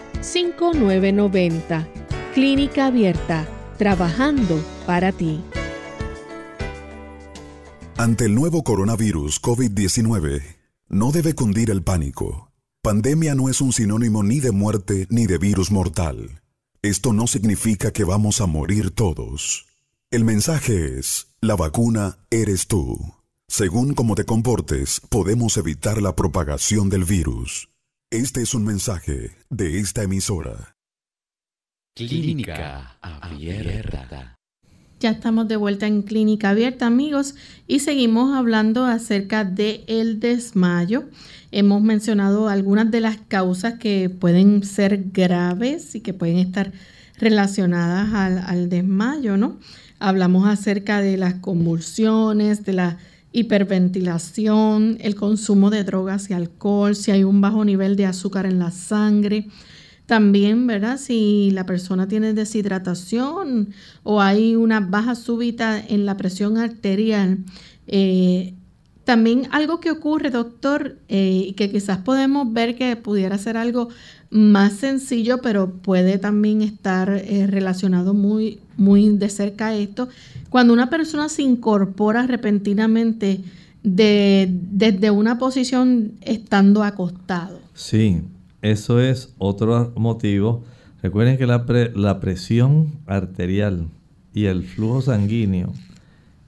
[0.21, 1.87] 5990.
[2.33, 5.41] Clínica Abierta, trabajando para ti.
[7.97, 10.41] Ante el nuevo coronavirus COVID-19,
[10.89, 12.51] no debe cundir el pánico.
[12.81, 16.41] Pandemia no es un sinónimo ni de muerte ni de virus mortal.
[16.81, 19.67] Esto no significa que vamos a morir todos.
[20.09, 22.97] El mensaje es, la vacuna eres tú.
[23.47, 27.70] Según cómo te comportes, podemos evitar la propagación del virus.
[28.11, 30.75] Este es un mensaje de esta emisora.
[31.95, 34.35] Clínica Abierta.
[34.99, 37.35] Ya estamos de vuelta en Clínica Abierta, amigos,
[37.67, 41.05] y seguimos hablando acerca del el desmayo.
[41.53, 46.73] Hemos mencionado algunas de las causas que pueden ser graves y que pueden estar
[47.17, 49.57] relacionadas al, al desmayo, ¿no?
[49.99, 52.97] Hablamos acerca de las convulsiones, de la
[53.31, 58.59] hiperventilación, el consumo de drogas y alcohol, si hay un bajo nivel de azúcar en
[58.59, 59.47] la sangre.
[60.05, 60.97] También, ¿verdad?
[60.97, 67.39] Si la persona tiene deshidratación o hay una baja súbita en la presión arterial.
[67.87, 68.55] Eh,
[69.05, 73.89] también algo que ocurre, doctor, eh, y que quizás podemos ver que pudiera ser algo
[74.29, 80.09] más sencillo, pero puede también estar eh, relacionado muy, muy de cerca esto,
[80.49, 83.41] cuando una persona se incorpora repentinamente
[83.83, 87.59] de, desde una posición estando acostado.
[87.73, 88.21] Sí,
[88.61, 90.63] eso es otro motivo.
[91.01, 93.87] Recuerden que la, la presión arterial
[94.33, 95.73] y el flujo sanguíneo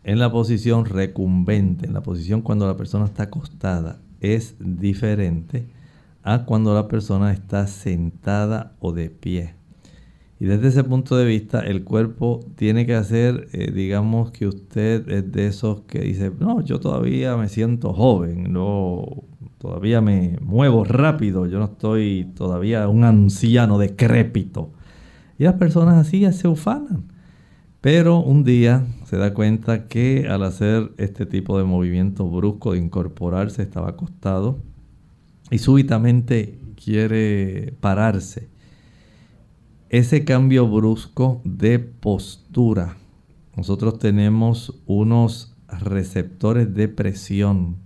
[0.03, 5.65] en la posición recumbente, en la posición cuando la persona está acostada, es diferente
[6.23, 9.55] a cuando la persona está sentada o de pie.
[10.39, 15.07] Y desde ese punto de vista, el cuerpo tiene que hacer, eh, digamos que usted
[15.09, 19.05] es de esos que dice, no, yo todavía me siento joven, no,
[19.59, 24.71] todavía me muevo rápido, yo no estoy todavía un anciano decrépito.
[25.37, 27.05] Y las personas así se ufanan.
[27.79, 32.79] Pero un día se da cuenta que al hacer este tipo de movimiento brusco de
[32.79, 34.59] incorporarse estaba acostado
[35.51, 38.52] y súbitamente quiere pararse
[39.93, 42.97] ese cambio brusco de postura.
[43.55, 47.77] Nosotros tenemos unos receptores de presión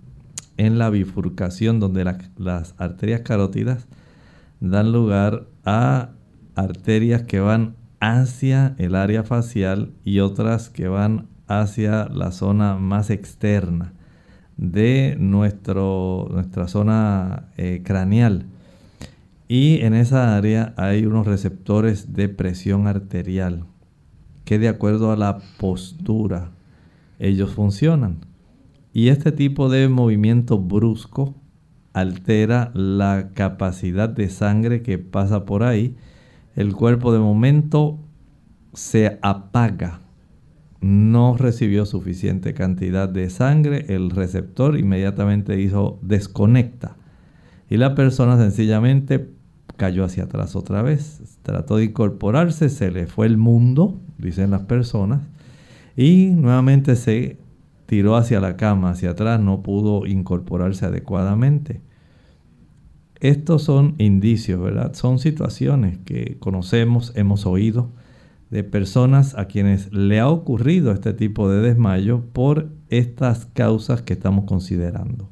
[0.56, 3.88] en la bifurcación donde las arterias carótidas
[4.58, 6.12] dan lugar a
[6.54, 13.10] arterias que van hacia el área facial y otras que van hacia la zona más
[13.10, 13.92] externa
[14.56, 18.46] de nuestro, nuestra zona eh, craneal.
[19.48, 23.64] Y en esa área hay unos receptores de presión arterial
[24.44, 26.52] que de acuerdo a la postura
[27.18, 28.26] ellos funcionan.
[28.92, 31.34] Y este tipo de movimiento brusco
[31.94, 35.96] altera la capacidad de sangre que pasa por ahí.
[36.54, 37.98] El cuerpo de momento
[38.74, 40.00] se apaga.
[40.80, 43.86] No recibió suficiente cantidad de sangre.
[43.88, 46.96] El receptor inmediatamente hizo desconecta.
[47.70, 49.37] Y la persona sencillamente
[49.78, 51.38] cayó hacia atrás otra vez.
[51.42, 55.22] Trató de incorporarse, se le fue el mundo, dicen las personas.
[55.96, 57.38] Y nuevamente se
[57.86, 61.80] tiró hacia la cama, hacia atrás, no pudo incorporarse adecuadamente.
[63.20, 64.92] Estos son indicios, ¿verdad?
[64.94, 67.90] Son situaciones que conocemos, hemos oído
[68.50, 74.14] de personas a quienes le ha ocurrido este tipo de desmayo por estas causas que
[74.14, 75.28] estamos considerando.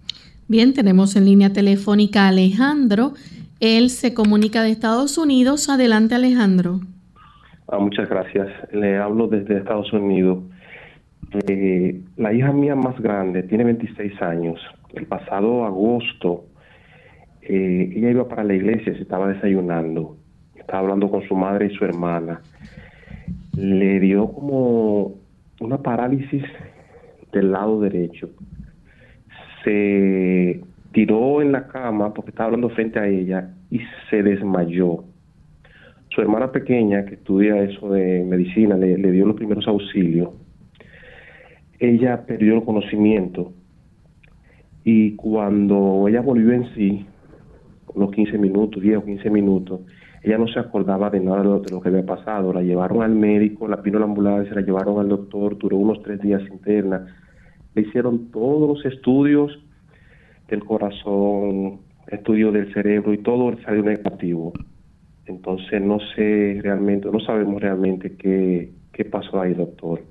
[0.48, 3.14] Bien, tenemos en línea telefónica a Alejandro.
[3.60, 5.68] Él se comunica de Estados Unidos.
[5.68, 6.80] Adelante, Alejandro.
[7.68, 8.48] Ah, muchas gracias.
[8.72, 10.44] Le hablo desde Estados Unidos.
[11.48, 14.60] Eh, la hija mía más grande tiene 26 años.
[14.94, 16.44] El pasado agosto
[17.48, 20.16] eh, ella iba para la iglesia, se estaba desayunando,
[20.56, 22.40] estaba hablando con su madre y su hermana.
[23.56, 25.14] Le dio como
[25.60, 26.42] una parálisis
[27.32, 28.30] del lado derecho.
[29.64, 30.60] Se
[30.96, 35.04] tiró en la cama porque estaba hablando frente a ella y se desmayó.
[36.08, 40.30] Su hermana pequeña, que estudia eso de medicina, le, dio los primeros auxilios
[41.78, 43.52] ella perdió el conocimiento
[44.84, 47.04] y cuando ella volvió en sí,
[47.94, 49.80] unos 15 minutos, 10 o 15 minutos,
[50.22, 52.54] ella no se acordaba de nada de lo, que había pasado.
[52.54, 56.22] La llevaron al médico, la vino la ambulancia, la llevaron al doctor, duró unos tres
[56.22, 57.06] días interna.
[57.74, 59.65] Le hicieron todos los estudios
[60.48, 64.52] del corazón, estudios del cerebro y todo salió negativo.
[65.26, 70.02] Entonces no sé realmente, no sabemos realmente qué, qué pasó ahí, doctor.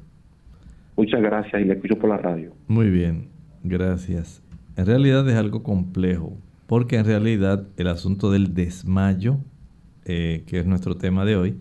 [0.97, 2.51] Muchas gracias y le escucho por la radio.
[2.67, 3.27] Muy bien,
[3.63, 4.41] gracias.
[4.77, 9.37] En realidad es algo complejo, porque en realidad el asunto del desmayo,
[10.05, 11.57] eh, que es nuestro tema de hoy,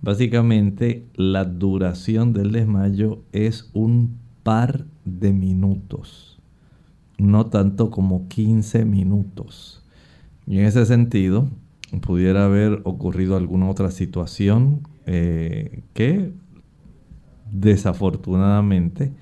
[0.00, 6.33] básicamente la duración del desmayo es un par de minutos,
[7.18, 9.82] no tanto como 15 minutos.
[10.46, 11.48] Y en ese sentido,
[12.00, 16.32] pudiera haber ocurrido alguna otra situación eh, que
[17.50, 19.12] desafortunadamente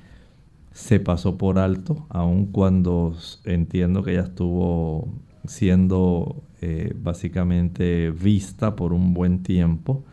[0.73, 3.15] se pasó por alto, aun cuando
[3.45, 5.09] entiendo que ya estuvo
[5.45, 10.05] siendo eh, básicamente vista por un buen tiempo.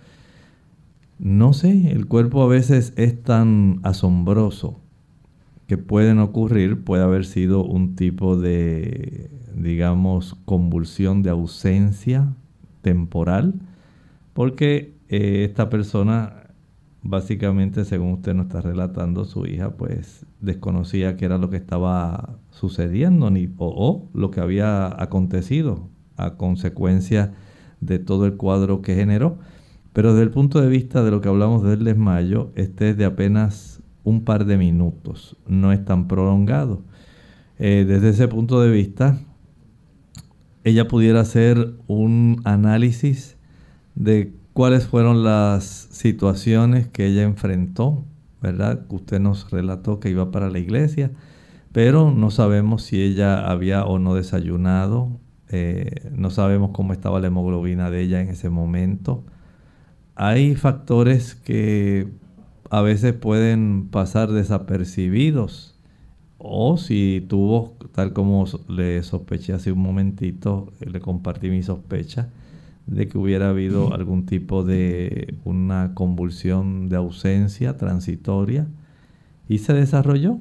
[1.17, 4.79] No sé, el cuerpo a veces es tan asombroso
[5.69, 12.33] que pueden ocurrir, puede haber sido un tipo de, digamos, convulsión de ausencia
[12.81, 13.53] temporal,
[14.33, 16.47] porque eh, esta persona
[17.03, 22.39] básicamente, según usted nos está relatando, su hija pues desconocía qué era lo que estaba
[22.49, 27.35] sucediendo ni, o, lo que había acontecido a consecuencia
[27.79, 29.37] de todo el cuadro que generó.
[29.93, 33.05] Pero desde el punto de vista de lo que hablamos del desmayo, este es de
[33.05, 36.81] apenas un par de minutos, no es tan prolongado.
[37.57, 39.19] Eh, desde ese punto de vista,
[40.63, 43.37] ella pudiera hacer un análisis
[43.95, 48.05] de cuáles fueron las situaciones que ella enfrentó,
[48.41, 48.85] ¿verdad?
[48.89, 51.11] Usted nos relató que iba para la iglesia,
[51.71, 55.19] pero no sabemos si ella había o no desayunado,
[55.49, 59.23] eh, no sabemos cómo estaba la hemoglobina de ella en ese momento.
[60.15, 62.07] Hay factores que
[62.69, 65.75] a veces pueden pasar desapercibidos
[66.37, 72.29] o si tuvo, tal como le sospeché hace un momentito, le compartí mi sospecha,
[72.87, 78.67] de que hubiera habido algún tipo de una convulsión de ausencia transitoria
[79.47, 80.39] y se desarrolló.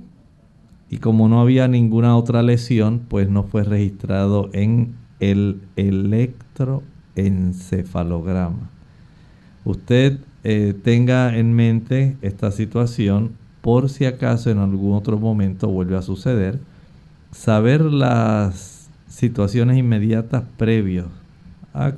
[0.88, 8.70] Y como no había ninguna otra lesión, pues no fue registrado en el electroencefalograma.
[9.64, 15.96] Usted eh, tenga en mente esta situación por si acaso en algún otro momento vuelve
[15.96, 16.58] a suceder.
[17.32, 21.06] Saber las situaciones inmediatas previos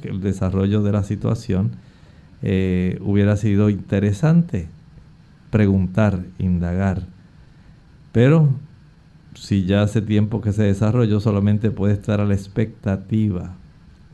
[0.03, 1.70] el desarrollo de la situación
[2.43, 4.68] eh, hubiera sido interesante
[5.51, 7.03] preguntar, indagar.
[8.12, 8.51] Pero
[9.34, 13.55] si ya hace tiempo que se desarrolló, solamente puede estar a la expectativa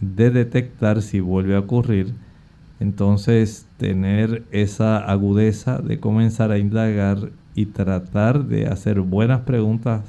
[0.00, 2.14] de detectar si vuelve a ocurrir.
[2.78, 10.02] Entonces, tener esa agudeza de comenzar a indagar y tratar de hacer buenas preguntas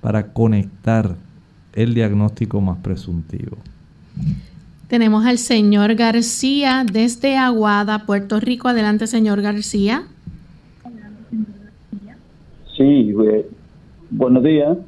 [0.00, 1.14] para conectar
[1.72, 3.56] el diagnóstico más presuntivo.
[4.88, 8.66] Tenemos al señor García desde Aguada, Puerto Rico.
[8.66, 10.02] Adelante, señor García.
[12.76, 13.14] Sí,
[14.10, 14.78] buenos días.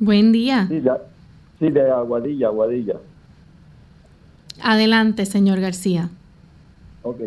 [0.00, 0.66] Buen día.
[1.60, 2.96] Sí de, Aguadilla, Aguadilla.
[4.62, 6.08] Adelante, señor García.
[7.02, 7.20] Ok.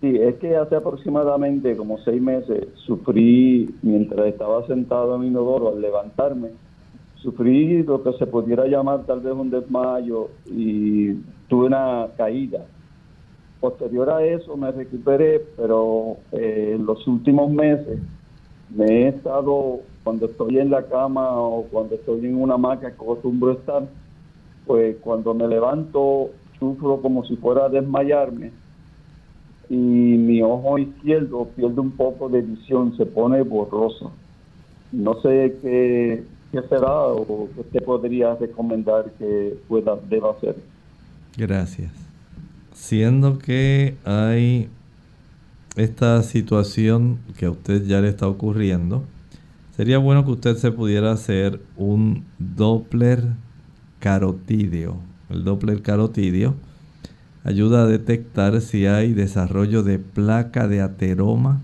[0.00, 5.68] Sí, es que hace aproximadamente como seis meses sufrí, mientras estaba sentado en mi inodoro,
[5.68, 6.50] al levantarme,
[7.22, 11.12] sufrí lo que se pudiera llamar tal vez un desmayo y
[11.48, 12.66] tuve una caída.
[13.60, 18.00] Posterior a eso me recuperé, pero eh, en los últimos meses
[18.74, 22.94] me he estado, cuando estoy en la cama o cuando estoy en una maca que
[22.94, 23.84] acostumbro estar,
[24.66, 26.30] pues cuando me levanto
[26.62, 28.52] sufro como si fuera a desmayarme
[29.68, 34.12] y mi ojo izquierdo pierde un poco de visión, se pone borroso.
[34.92, 40.54] No sé qué, qué será o qué te podría recomendar que pueda, deba hacer.
[41.36, 41.90] Gracias.
[42.74, 44.68] Siendo que hay
[45.74, 49.02] esta situación que a usted ya le está ocurriendo,
[49.74, 53.24] sería bueno que usted se pudiera hacer un Doppler
[53.98, 55.11] carotídeo.
[55.32, 56.54] El Doppler carotídeo
[57.42, 61.60] ayuda a detectar si hay desarrollo de placa de ateroma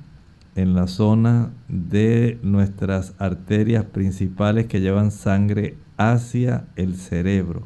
[0.57, 7.63] en la zona de nuestras arterias principales que llevan sangre hacia el cerebro.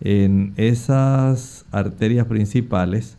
[0.00, 3.16] En esas arterias principales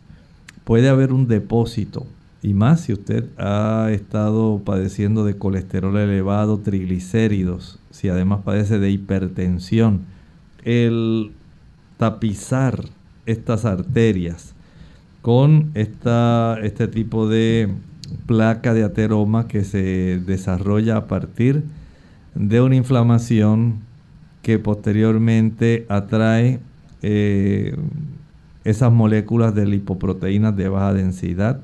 [0.64, 2.06] puede haber un depósito
[2.42, 8.90] y más si usted ha estado padeciendo de colesterol elevado, triglicéridos, si además padece de
[8.90, 10.02] hipertensión,
[10.64, 11.32] el
[11.96, 12.84] tapizar
[13.26, 14.54] estas arterias
[15.22, 17.68] con esta, este tipo de
[18.26, 21.64] placa de ateroma que se desarrolla a partir
[22.34, 23.80] de una inflamación
[24.42, 26.60] que posteriormente atrae
[27.02, 27.76] eh,
[28.64, 31.60] esas moléculas de lipoproteínas de baja densidad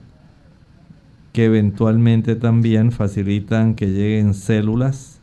[1.33, 5.21] que eventualmente también facilitan que lleguen células,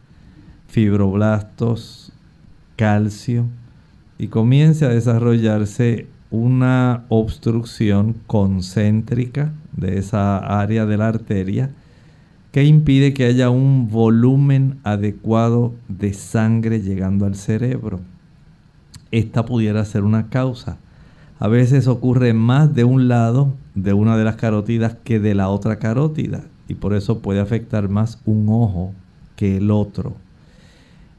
[0.68, 2.12] fibroblastos,
[2.76, 3.46] calcio
[4.20, 11.72] y comience a desarrollarse una obstrucción concéntrica de esa área de la arteria
[12.52, 18.02] que impide que haya un volumen adecuado de sangre llegando al cerebro.
[19.12, 20.78] Esta pudiera ser una causa.
[21.40, 25.48] A veces ocurre más de un lado de una de las carótidas que de la
[25.50, 28.94] otra carótida y por eso puede afectar más un ojo
[29.36, 30.16] que el otro.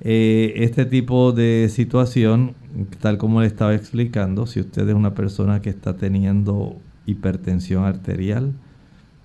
[0.03, 2.55] Eh, este tipo de situación,
[3.01, 6.77] tal como le estaba explicando, si usted es una persona que está teniendo
[7.07, 8.55] hipertensión arterial,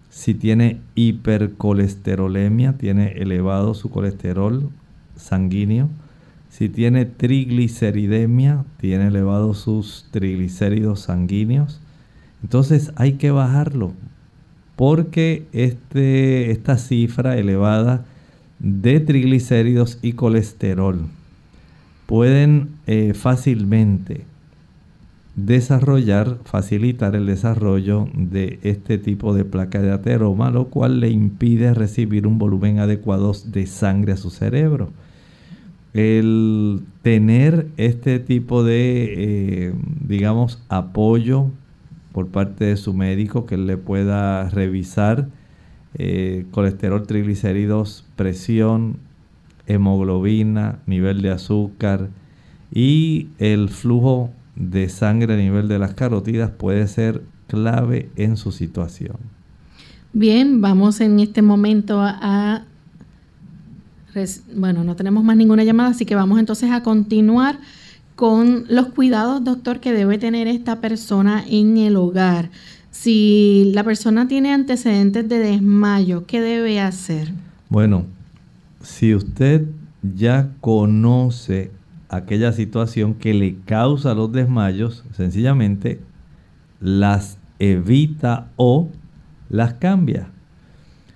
[0.09, 4.69] si tiene hipercolesterolemia, tiene elevado su colesterol
[5.15, 5.89] sanguíneo,
[6.49, 11.81] si tiene trigliceridemia, tiene elevado sus triglicéridos sanguíneos,
[12.43, 13.93] entonces hay que bajarlo
[14.75, 18.05] porque este, esta cifra elevada
[18.59, 20.99] de triglicéridos y colesterol
[22.05, 24.21] pueden eh, fácilmente
[25.35, 31.73] desarrollar, facilitar el desarrollo de este tipo de placa de ateroma, lo cual le impide
[31.73, 34.91] recibir un volumen adecuado de sangre a su cerebro.
[35.93, 39.13] El tener este tipo de,
[39.67, 39.73] eh,
[40.07, 41.47] digamos, apoyo
[42.11, 45.27] por parte de su médico que le pueda revisar
[45.97, 48.97] eh, colesterol, triglicéridos, presión,
[49.67, 52.09] hemoglobina, nivel de azúcar
[52.71, 58.51] y el flujo de sangre a nivel de las carotidas puede ser clave en su
[58.51, 59.17] situación.
[60.13, 62.63] Bien, vamos en este momento a,
[64.55, 67.59] bueno, no tenemos más ninguna llamada, así que vamos entonces a continuar
[68.15, 72.49] con los cuidados, doctor, que debe tener esta persona en el hogar.
[72.97, 77.33] Si la persona tiene antecedentes de desmayo, ¿qué debe hacer?
[77.69, 78.05] Bueno,
[78.81, 79.67] si usted
[80.01, 81.69] ya conoce
[82.09, 85.99] aquella situación que le causa los desmayos, sencillamente
[86.79, 88.89] las evita o
[89.49, 90.29] las cambia.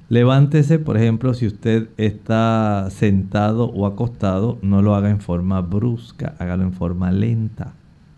[0.09, 6.35] Levántese, por ejemplo, si usted está sentado o acostado, no lo haga en forma brusca,
[6.39, 7.73] hágalo en forma lenta,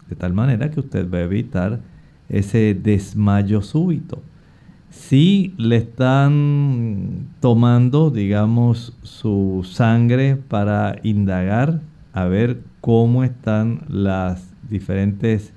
[0.10, 1.80] de tal manera que usted va a evitar
[2.32, 4.22] ese desmayo súbito.
[4.90, 11.82] Si le están tomando, digamos, su sangre para indagar,
[12.14, 15.54] a ver cómo están las diferentes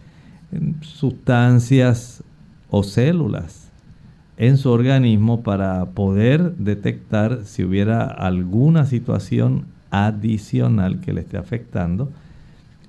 [0.53, 2.23] em, sustancias
[2.71, 3.71] o células
[4.37, 12.11] en su organismo para poder detectar si hubiera alguna situación adicional que le esté afectando,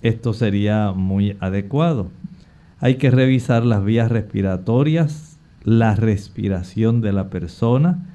[0.01, 2.09] esto sería muy adecuado.
[2.80, 8.05] Hay que revisar las vías respiratorias, la respiración de la persona.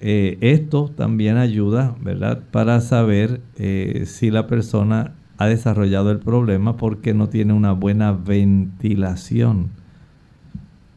[0.00, 6.76] Eh, esto también ayuda, ¿verdad?, para saber eh, si la persona ha desarrollado el problema
[6.76, 9.70] porque no tiene una buena ventilación.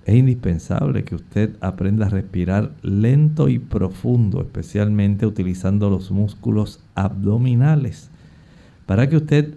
[0.06, 8.10] Es indispensable que usted aprenda a respirar lento y profundo, especialmente utilizando los músculos abdominales,
[8.86, 9.54] para que usted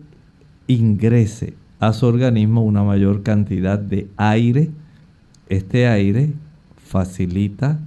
[0.67, 1.55] ingrese
[1.87, 4.71] a su organismo una mayor cantidad de aire.
[5.49, 6.33] Este aire
[6.77, 7.79] facilita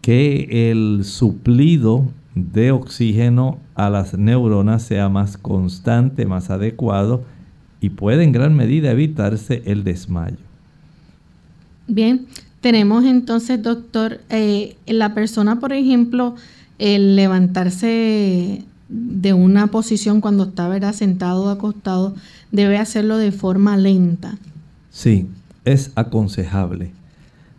[0.00, 7.24] que el suplido de oxígeno a las neuronas sea más constante, más adecuado
[7.80, 10.36] y puede en gran medida evitarse el desmayo.
[11.88, 12.26] Bien,
[12.60, 16.36] tenemos entonces, doctor, eh, la persona, por ejemplo,
[16.78, 22.14] el levantarse de una posición cuando está sentado o acostado,
[22.50, 24.36] debe hacerlo de forma lenta.
[24.90, 25.28] Sí,
[25.64, 26.92] es aconsejable.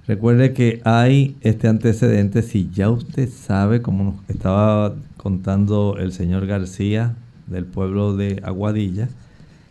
[0.05, 6.45] Recuerde que hay este antecedente, si ya usted sabe, como nos estaba contando el señor
[6.45, 7.15] García
[7.47, 9.09] del pueblo de Aguadilla,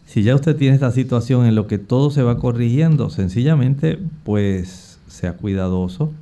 [0.06, 4.98] si ya usted tiene esta situación en lo que todo se va corrigiendo, sencillamente pues
[5.06, 6.12] sea cuidadoso.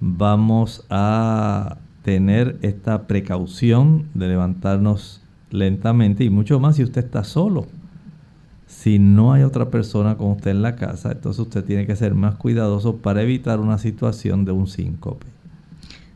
[0.00, 7.66] Vamos a tener esta precaución de levantarnos lentamente y mucho más si usted está solo.
[8.66, 12.14] Si no hay otra persona con usted en la casa, entonces usted tiene que ser
[12.14, 15.26] más cuidadoso para evitar una situación de un síncope.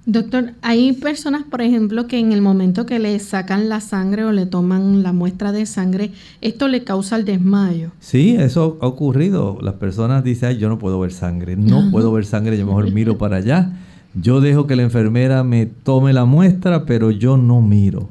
[0.09, 4.31] Doctor, hay personas, por ejemplo, que en el momento que le sacan la sangre o
[4.31, 7.91] le toman la muestra de sangre, esto le causa el desmayo.
[7.99, 9.59] Sí, eso ha ocurrido.
[9.61, 12.93] Las personas dicen, Ay, yo no puedo ver sangre, no puedo ver sangre, yo mejor
[12.93, 13.73] miro para allá.
[14.19, 18.09] Yo dejo que la enfermera me tome la muestra, pero yo no miro,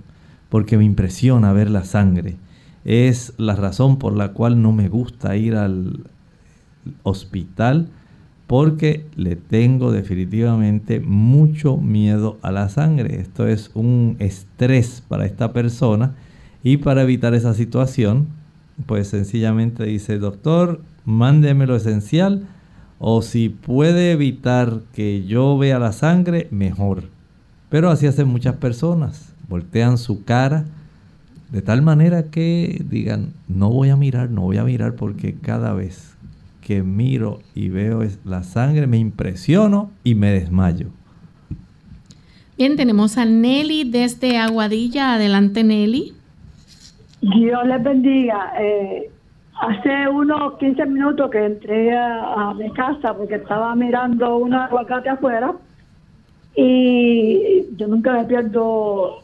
[0.50, 2.36] porque me impresiona ver la sangre.
[2.84, 6.02] Es la razón por la cual no me gusta ir al
[7.02, 7.88] hospital
[8.46, 13.20] porque le tengo definitivamente mucho miedo a la sangre.
[13.20, 16.14] Esto es un estrés para esta persona
[16.64, 18.28] y para evitar esa situación,
[18.86, 22.48] pues sencillamente dice, doctor, mándeme lo esencial
[23.00, 27.10] o si puede evitar que yo vea la sangre, mejor.
[27.70, 30.66] Pero así hacen muchas personas, voltean su cara
[31.52, 35.74] de tal manera que digan, no voy a mirar, no voy a mirar porque cada
[35.74, 36.16] vez
[36.62, 40.88] que miro y veo la sangre, me impresiono y me desmayo.
[42.58, 45.14] Bien, tenemos a Nelly desde Aguadilla.
[45.14, 46.14] Adelante, Nelly.
[47.22, 48.54] Dios les bendiga.
[48.60, 49.12] Eh,
[49.62, 55.54] hace unos 15 minutos que entré a, mi casa porque estaba mirando un aguacate afuera
[56.56, 59.20] y yo nunca me pierdo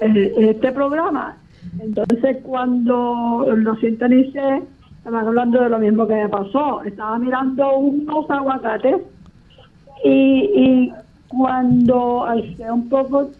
[0.00, 1.36] este programa.
[1.80, 4.62] Entonces, cuando lo sintonicé,
[5.06, 6.82] Estaban hablando de lo mismo que me pasó.
[6.82, 9.02] Estaba mirando unos aguacates
[10.02, 10.92] y, y
[11.28, 13.30] cuando alcé un poco,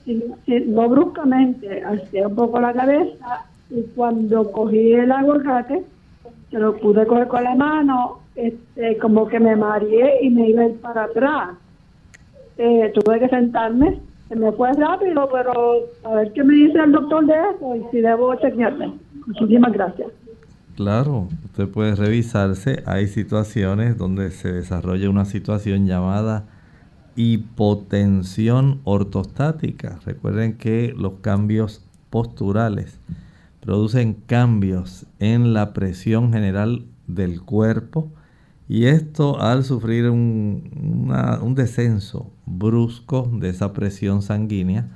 [0.47, 5.85] no bruscamente, alcé un poco la cabeza y cuando cogí el aguacate,
[6.51, 10.63] se lo pude coger con la mano, este, como que me mareé y me iba
[10.63, 11.57] a ir para atrás.
[12.59, 15.53] Eh, tuve que sentarme, se me fue rápido, pero
[16.05, 18.95] a ver qué me dice el doctor de eso y si debo chequearme.
[19.27, 20.09] Muchísimas gracias.
[20.77, 22.83] Claro, usted puede revisarse.
[22.87, 26.45] Hay situaciones donde se desarrolla una situación llamada
[27.17, 29.99] hipotensión ortostática.
[30.05, 33.01] Recuerden que los cambios posturales
[33.67, 38.13] producen cambios en la presión general del cuerpo
[38.69, 44.89] y esto al sufrir un, descenso brusco de esa presión sanguínea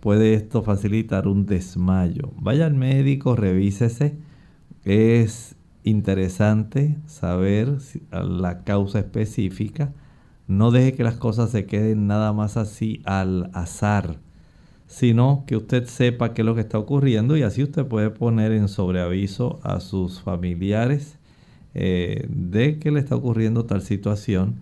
[0.00, 2.32] puede esto facilitar un desmayo.
[2.40, 4.16] Vaya al médico, revísese
[4.86, 7.76] es interesante saber
[8.10, 9.92] la causa específica.
[10.46, 14.16] No deje que las cosas se queden nada más así al azar,
[14.94, 18.52] sino que usted sepa qué es lo que está ocurriendo y así usted puede poner
[18.52, 21.18] en sobreaviso a sus familiares
[21.74, 24.60] eh, de que le está ocurriendo tal situación,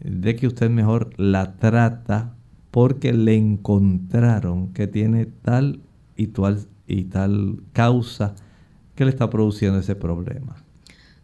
[0.00, 2.34] de que usted mejor la trata
[2.72, 5.80] porque le encontraron que tiene tal
[6.16, 8.34] y tal, y tal causa
[8.96, 10.56] ¿Qué le está produciendo ese problema?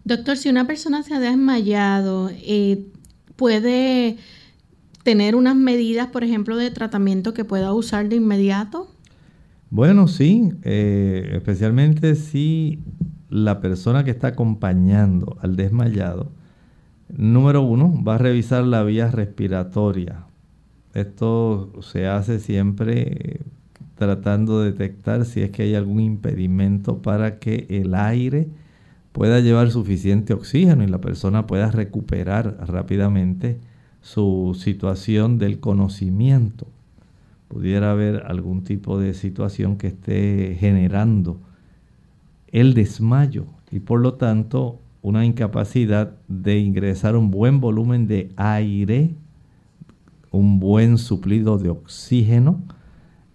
[0.04, 2.86] Doctor, si una persona se ha desmayado, eh,
[3.34, 4.16] ¿puede
[5.04, 8.88] tener unas medidas, por ejemplo, de tratamiento que pueda usar de inmediato?
[9.70, 12.80] Bueno, sí, eh, especialmente si
[13.28, 16.32] la persona que está acompañando al desmayado,
[17.08, 20.24] número uno, va a revisar la vía respiratoria.
[20.94, 23.40] Esto se hace siempre
[23.96, 28.48] tratando de detectar si es que hay algún impedimento para que el aire
[29.12, 33.60] pueda llevar suficiente oxígeno y la persona pueda recuperar rápidamente
[34.04, 36.66] su situación del conocimiento.
[37.48, 41.40] Pudiera haber algún tipo de situación que esté generando
[42.48, 49.14] el desmayo y por lo tanto una incapacidad de ingresar un buen volumen de aire,
[50.30, 52.62] un buen suplido de oxígeno.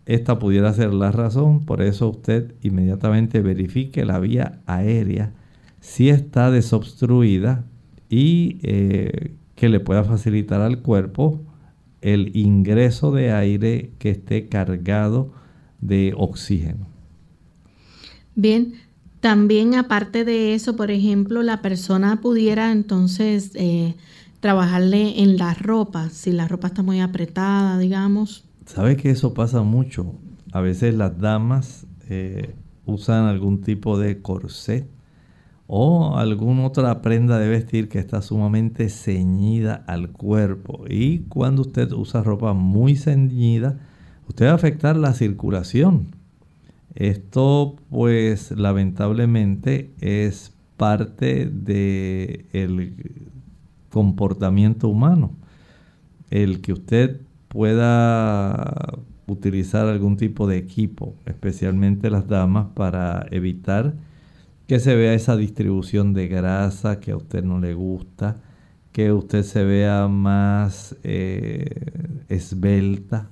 [0.06, 5.34] Esta pudiera ser la razón, por eso usted inmediatamente verifique la vía aérea
[5.80, 7.66] si está desobstruida
[8.08, 11.42] y eh, que le pueda facilitar al cuerpo
[12.00, 15.34] el ingreso de aire que esté cargado
[15.82, 16.88] de oxígeno.
[18.36, 18.76] Bien,
[19.20, 23.96] también aparte de eso, por ejemplo, la persona pudiera entonces eh,
[24.40, 28.46] trabajarle en la ropa, si la ropa está muy apretada, digamos.
[28.66, 30.16] ¿Sabe que eso pasa mucho?
[30.54, 32.56] A veces las damas eh,
[32.86, 34.88] usan algún tipo de corset
[35.72, 40.86] o alguna otra prenda de vestir que está sumamente ceñida al cuerpo.
[40.90, 43.78] Y cuando usted usa ropa muy ceñida,
[44.28, 46.08] usted va a afectar la circulación.
[46.96, 52.96] Esto pues lamentablemente es parte del
[53.92, 55.34] comportamiento humano.
[56.32, 58.98] El que usted pueda
[59.28, 63.94] utilizar algún tipo de equipo, especialmente las damas, para evitar
[64.70, 68.38] que se vea esa distribución de grasa que a usted no le gusta,
[68.92, 73.32] que usted se vea más eh, esbelta.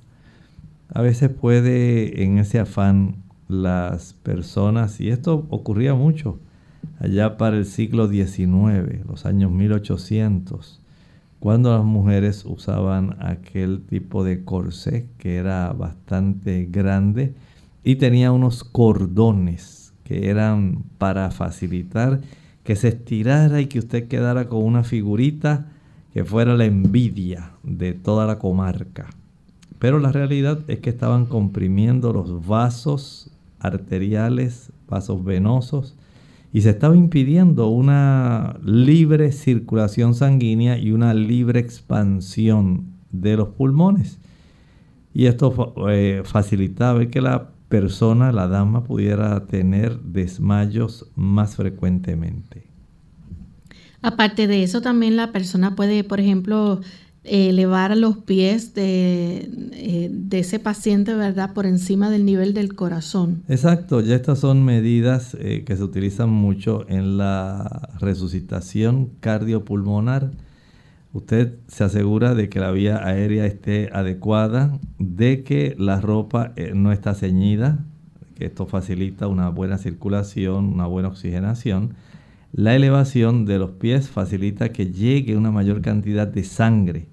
[0.92, 6.40] A veces puede en ese afán las personas, y esto ocurría mucho
[6.98, 10.80] allá para el siglo XIX, los años 1800,
[11.38, 17.36] cuando las mujeres usaban aquel tipo de corsé que era bastante grande
[17.84, 19.77] y tenía unos cordones
[20.08, 22.20] que eran para facilitar
[22.64, 25.66] que se estirara y que usted quedara con una figurita
[26.14, 29.10] que fuera la envidia de toda la comarca.
[29.78, 33.30] Pero la realidad es que estaban comprimiendo los vasos
[33.60, 35.94] arteriales, vasos venosos,
[36.54, 44.18] y se estaba impidiendo una libre circulación sanguínea y una libre expansión de los pulmones.
[45.12, 52.66] Y esto eh, facilitaba que la persona, la dama, pudiera tener desmayos más frecuentemente.
[54.00, 56.80] Aparte de eso, también la persona puede, por ejemplo,
[57.24, 63.42] elevar los pies de, eh, de, ese paciente, ¿verdad?, por encima del nivel del corazón.
[63.48, 70.30] Exacto, ya estas son medidas eh, que se utilizan mucho en la resucitación cardiopulmonar
[71.18, 76.74] Usted se asegura de que la vía aérea esté adecuada, de que la ropa eh,
[76.76, 77.84] no está ceñida,
[78.36, 81.94] que esto facilita una buena circulación, una buena oxigenación.
[82.52, 87.08] La elevación de los pies facilita que llegue una mayor cantidad de sangre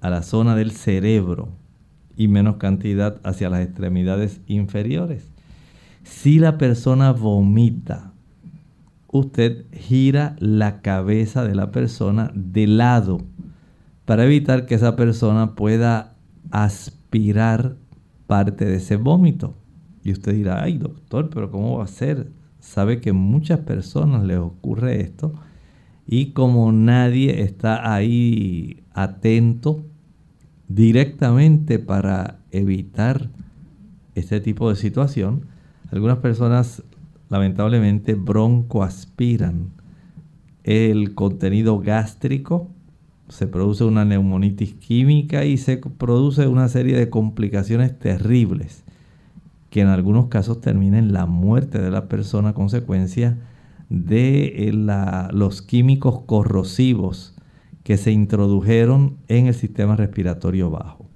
[0.00, 1.50] a la zona del cerebro
[2.16, 5.30] y menos cantidad hacia las extremidades inferiores.
[6.02, 8.10] Si la persona vomita,
[9.12, 13.20] usted gira la cabeza de la persona de lado
[14.04, 16.16] para evitar que esa persona pueda
[16.50, 17.76] aspirar
[18.26, 19.54] parte de ese vómito.
[20.02, 22.28] Y usted dirá, ay doctor, pero ¿cómo va a ser?
[22.60, 25.34] Sabe que muchas personas les ocurre esto
[26.06, 29.84] y como nadie está ahí atento
[30.68, 33.30] directamente para evitar
[34.14, 35.46] este tipo de situación,
[35.90, 36.82] algunas personas
[37.28, 39.70] lamentablemente broncoaspiran
[40.62, 42.70] el contenido gástrico
[43.28, 48.84] se produce una neumonitis química y se produce una serie de complicaciones terribles
[49.70, 53.36] que en algunos casos terminan en la muerte de la persona a consecuencia
[53.88, 57.34] de eh, los químicos corrosivos
[57.82, 61.06] que se introdujeron en el sistema respiratorio bajo.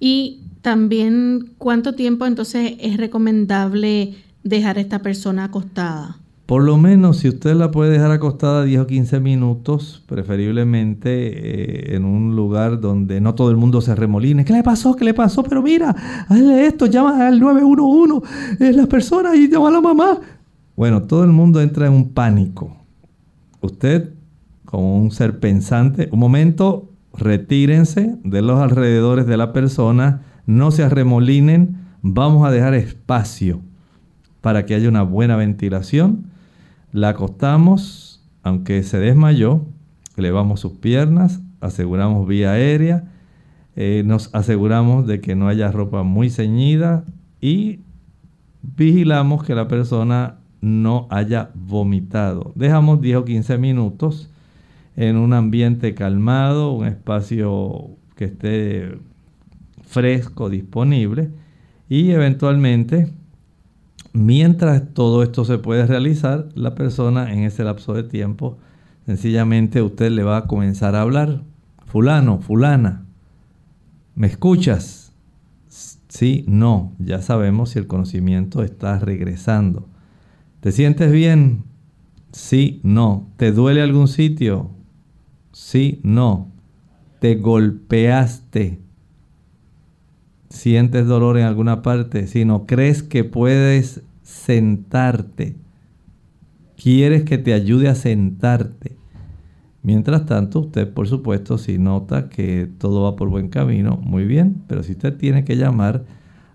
[0.00, 6.18] Y también, ¿cuánto tiempo entonces es recomendable dejar a esta persona acostada?
[6.46, 11.96] Por lo menos si usted la puede dejar acostada 10 o 15 minutos, preferiblemente eh,
[11.96, 14.44] en un lugar donde no todo el mundo se remoline.
[14.44, 14.94] ¿Qué le pasó?
[14.94, 15.42] ¿Qué le pasó?
[15.42, 15.94] Pero mira,
[16.28, 18.26] hazle esto, llama al 911,
[18.60, 20.20] es la persona y llama a la mamá.
[20.76, 22.84] Bueno, todo el mundo entra en un pánico
[23.64, 24.12] usted,
[24.64, 30.84] como un ser pensante, un momento, retírense de los alrededores de la persona, no se
[30.84, 33.60] arremolinen, vamos a dejar espacio
[34.40, 36.26] para que haya una buena ventilación.
[36.94, 39.66] La acostamos, aunque se desmayó,
[40.16, 43.10] elevamos sus piernas, aseguramos vía aérea,
[43.74, 47.04] eh, nos aseguramos de que no haya ropa muy ceñida
[47.40, 47.80] y
[48.62, 52.52] vigilamos que la persona no haya vomitado.
[52.54, 54.30] Dejamos 10 o 15 minutos
[54.94, 58.98] en un ambiente calmado, un espacio que esté
[59.82, 61.32] fresco, disponible
[61.88, 63.12] y eventualmente,
[64.14, 68.56] mientras todo esto se puede realizar, la persona en ese lapso de tiempo,
[69.04, 71.42] sencillamente usted le va a comenzar a hablar,
[71.84, 73.04] fulano, fulana,
[74.14, 75.12] ¿me escuchas?
[76.08, 79.88] Sí, no, ya sabemos si el conocimiento está regresando.
[80.60, 81.64] ¿Te sientes bien?
[82.30, 83.28] Sí, no.
[83.36, 84.70] ¿Te duele algún sitio?
[85.52, 86.52] Sí, no.
[87.18, 88.83] ¿Te golpeaste?
[90.54, 92.28] ¿Sientes dolor en alguna parte?
[92.28, 95.56] Si no, ¿crees que puedes sentarte?
[96.80, 98.96] ¿Quieres que te ayude a sentarte?
[99.82, 104.62] Mientras tanto, usted, por supuesto, si nota que todo va por buen camino, muy bien,
[104.68, 106.04] pero si usted tiene que llamar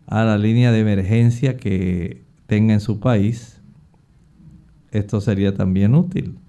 [0.08, 3.62] a la línea de emergencia que tenga en su país,
[4.92, 6.40] esto sería también útil,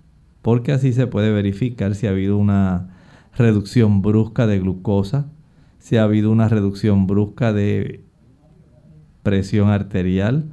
[0.41, 2.97] porque así se puede verificar si ha habido una
[3.37, 5.27] reducción brusca de glucosa,
[5.81, 8.05] si ha habido una reducción brusca de
[9.23, 10.51] presión arterial,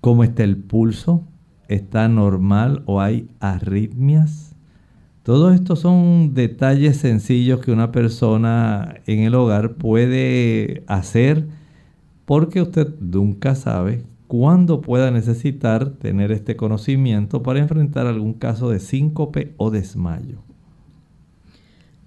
[0.00, 1.24] cómo está el pulso,
[1.68, 4.54] está normal o hay arritmias.
[5.24, 11.48] Todo esto son detalles sencillos que una persona en el hogar puede hacer
[12.24, 18.78] porque usted nunca sabe cuándo pueda necesitar tener este conocimiento para enfrentar algún caso de
[18.78, 20.45] síncope o desmayo.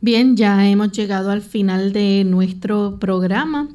[0.02, 3.68] Bien, ya hemos llegado al final de nuestro programa.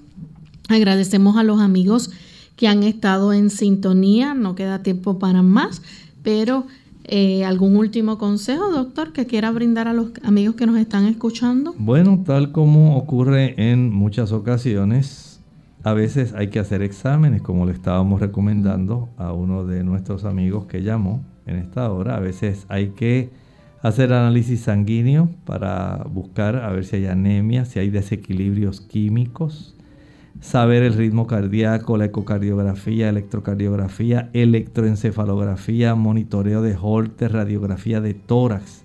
[0.70, 2.11] Agradecemos a los amigos
[2.57, 4.33] que han estado en sintonía.
[4.33, 5.83] No queda tiempo para más,
[6.22, 6.66] pero
[7.05, 11.75] eh, ¿algún último consejo, doctor, que quiera brindar a los amigos que nos están escuchando?
[11.77, 15.41] Bueno, tal como ocurre en muchas ocasiones,
[15.83, 20.64] a veces hay que hacer exámenes, como le estábamos recomendando a uno de nuestros amigos
[20.64, 22.16] que llamó en esta hora.
[22.16, 23.44] A veces hay que
[23.85, 29.76] hacer análisis sanguíneo para buscar a ver si hay anemia, si hay desequilibrios químicos,
[30.41, 38.85] saber el ritmo cardíaco, la ecocardiografía, electrocardiografía, electroencefalografía, monitoreo de Holter, radiografía de tórax.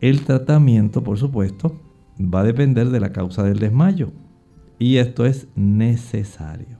[0.00, 1.78] El tratamiento, por supuesto,
[2.18, 4.12] va a depender de la causa del desmayo
[4.78, 6.78] y esto es necesario.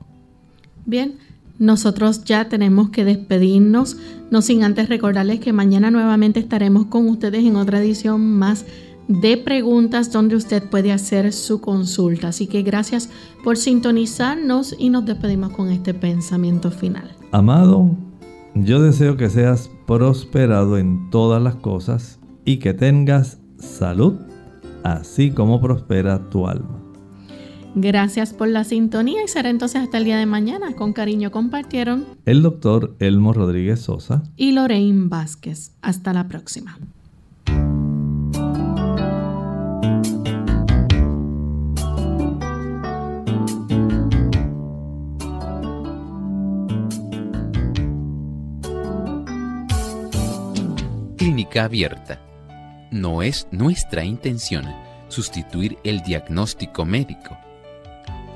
[0.87, 1.19] Bien,
[1.63, 3.95] nosotros ya tenemos que despedirnos,
[4.29, 8.65] no sin antes recordarles que mañana nuevamente estaremos con ustedes en otra edición más
[9.07, 12.27] de preguntas donde usted puede hacer su consulta.
[12.27, 13.09] Así que gracias
[13.45, 17.15] por sintonizarnos y nos despedimos con este pensamiento final.
[17.31, 17.95] Amado,
[18.55, 24.15] yo deseo que seas prosperado en todas las cosas y que tengas salud,
[24.83, 26.82] así como prospera tu alma.
[27.75, 30.75] Gracias por la sintonía y será entonces hasta el día de mañana.
[30.75, 35.71] Con cariño compartieron el doctor Elmo Rodríguez Sosa y Lorraine Vázquez.
[35.81, 36.77] Hasta la próxima.
[51.17, 52.21] Clínica abierta.
[52.91, 54.65] No es nuestra intención
[55.07, 57.35] sustituir el diagnóstico médico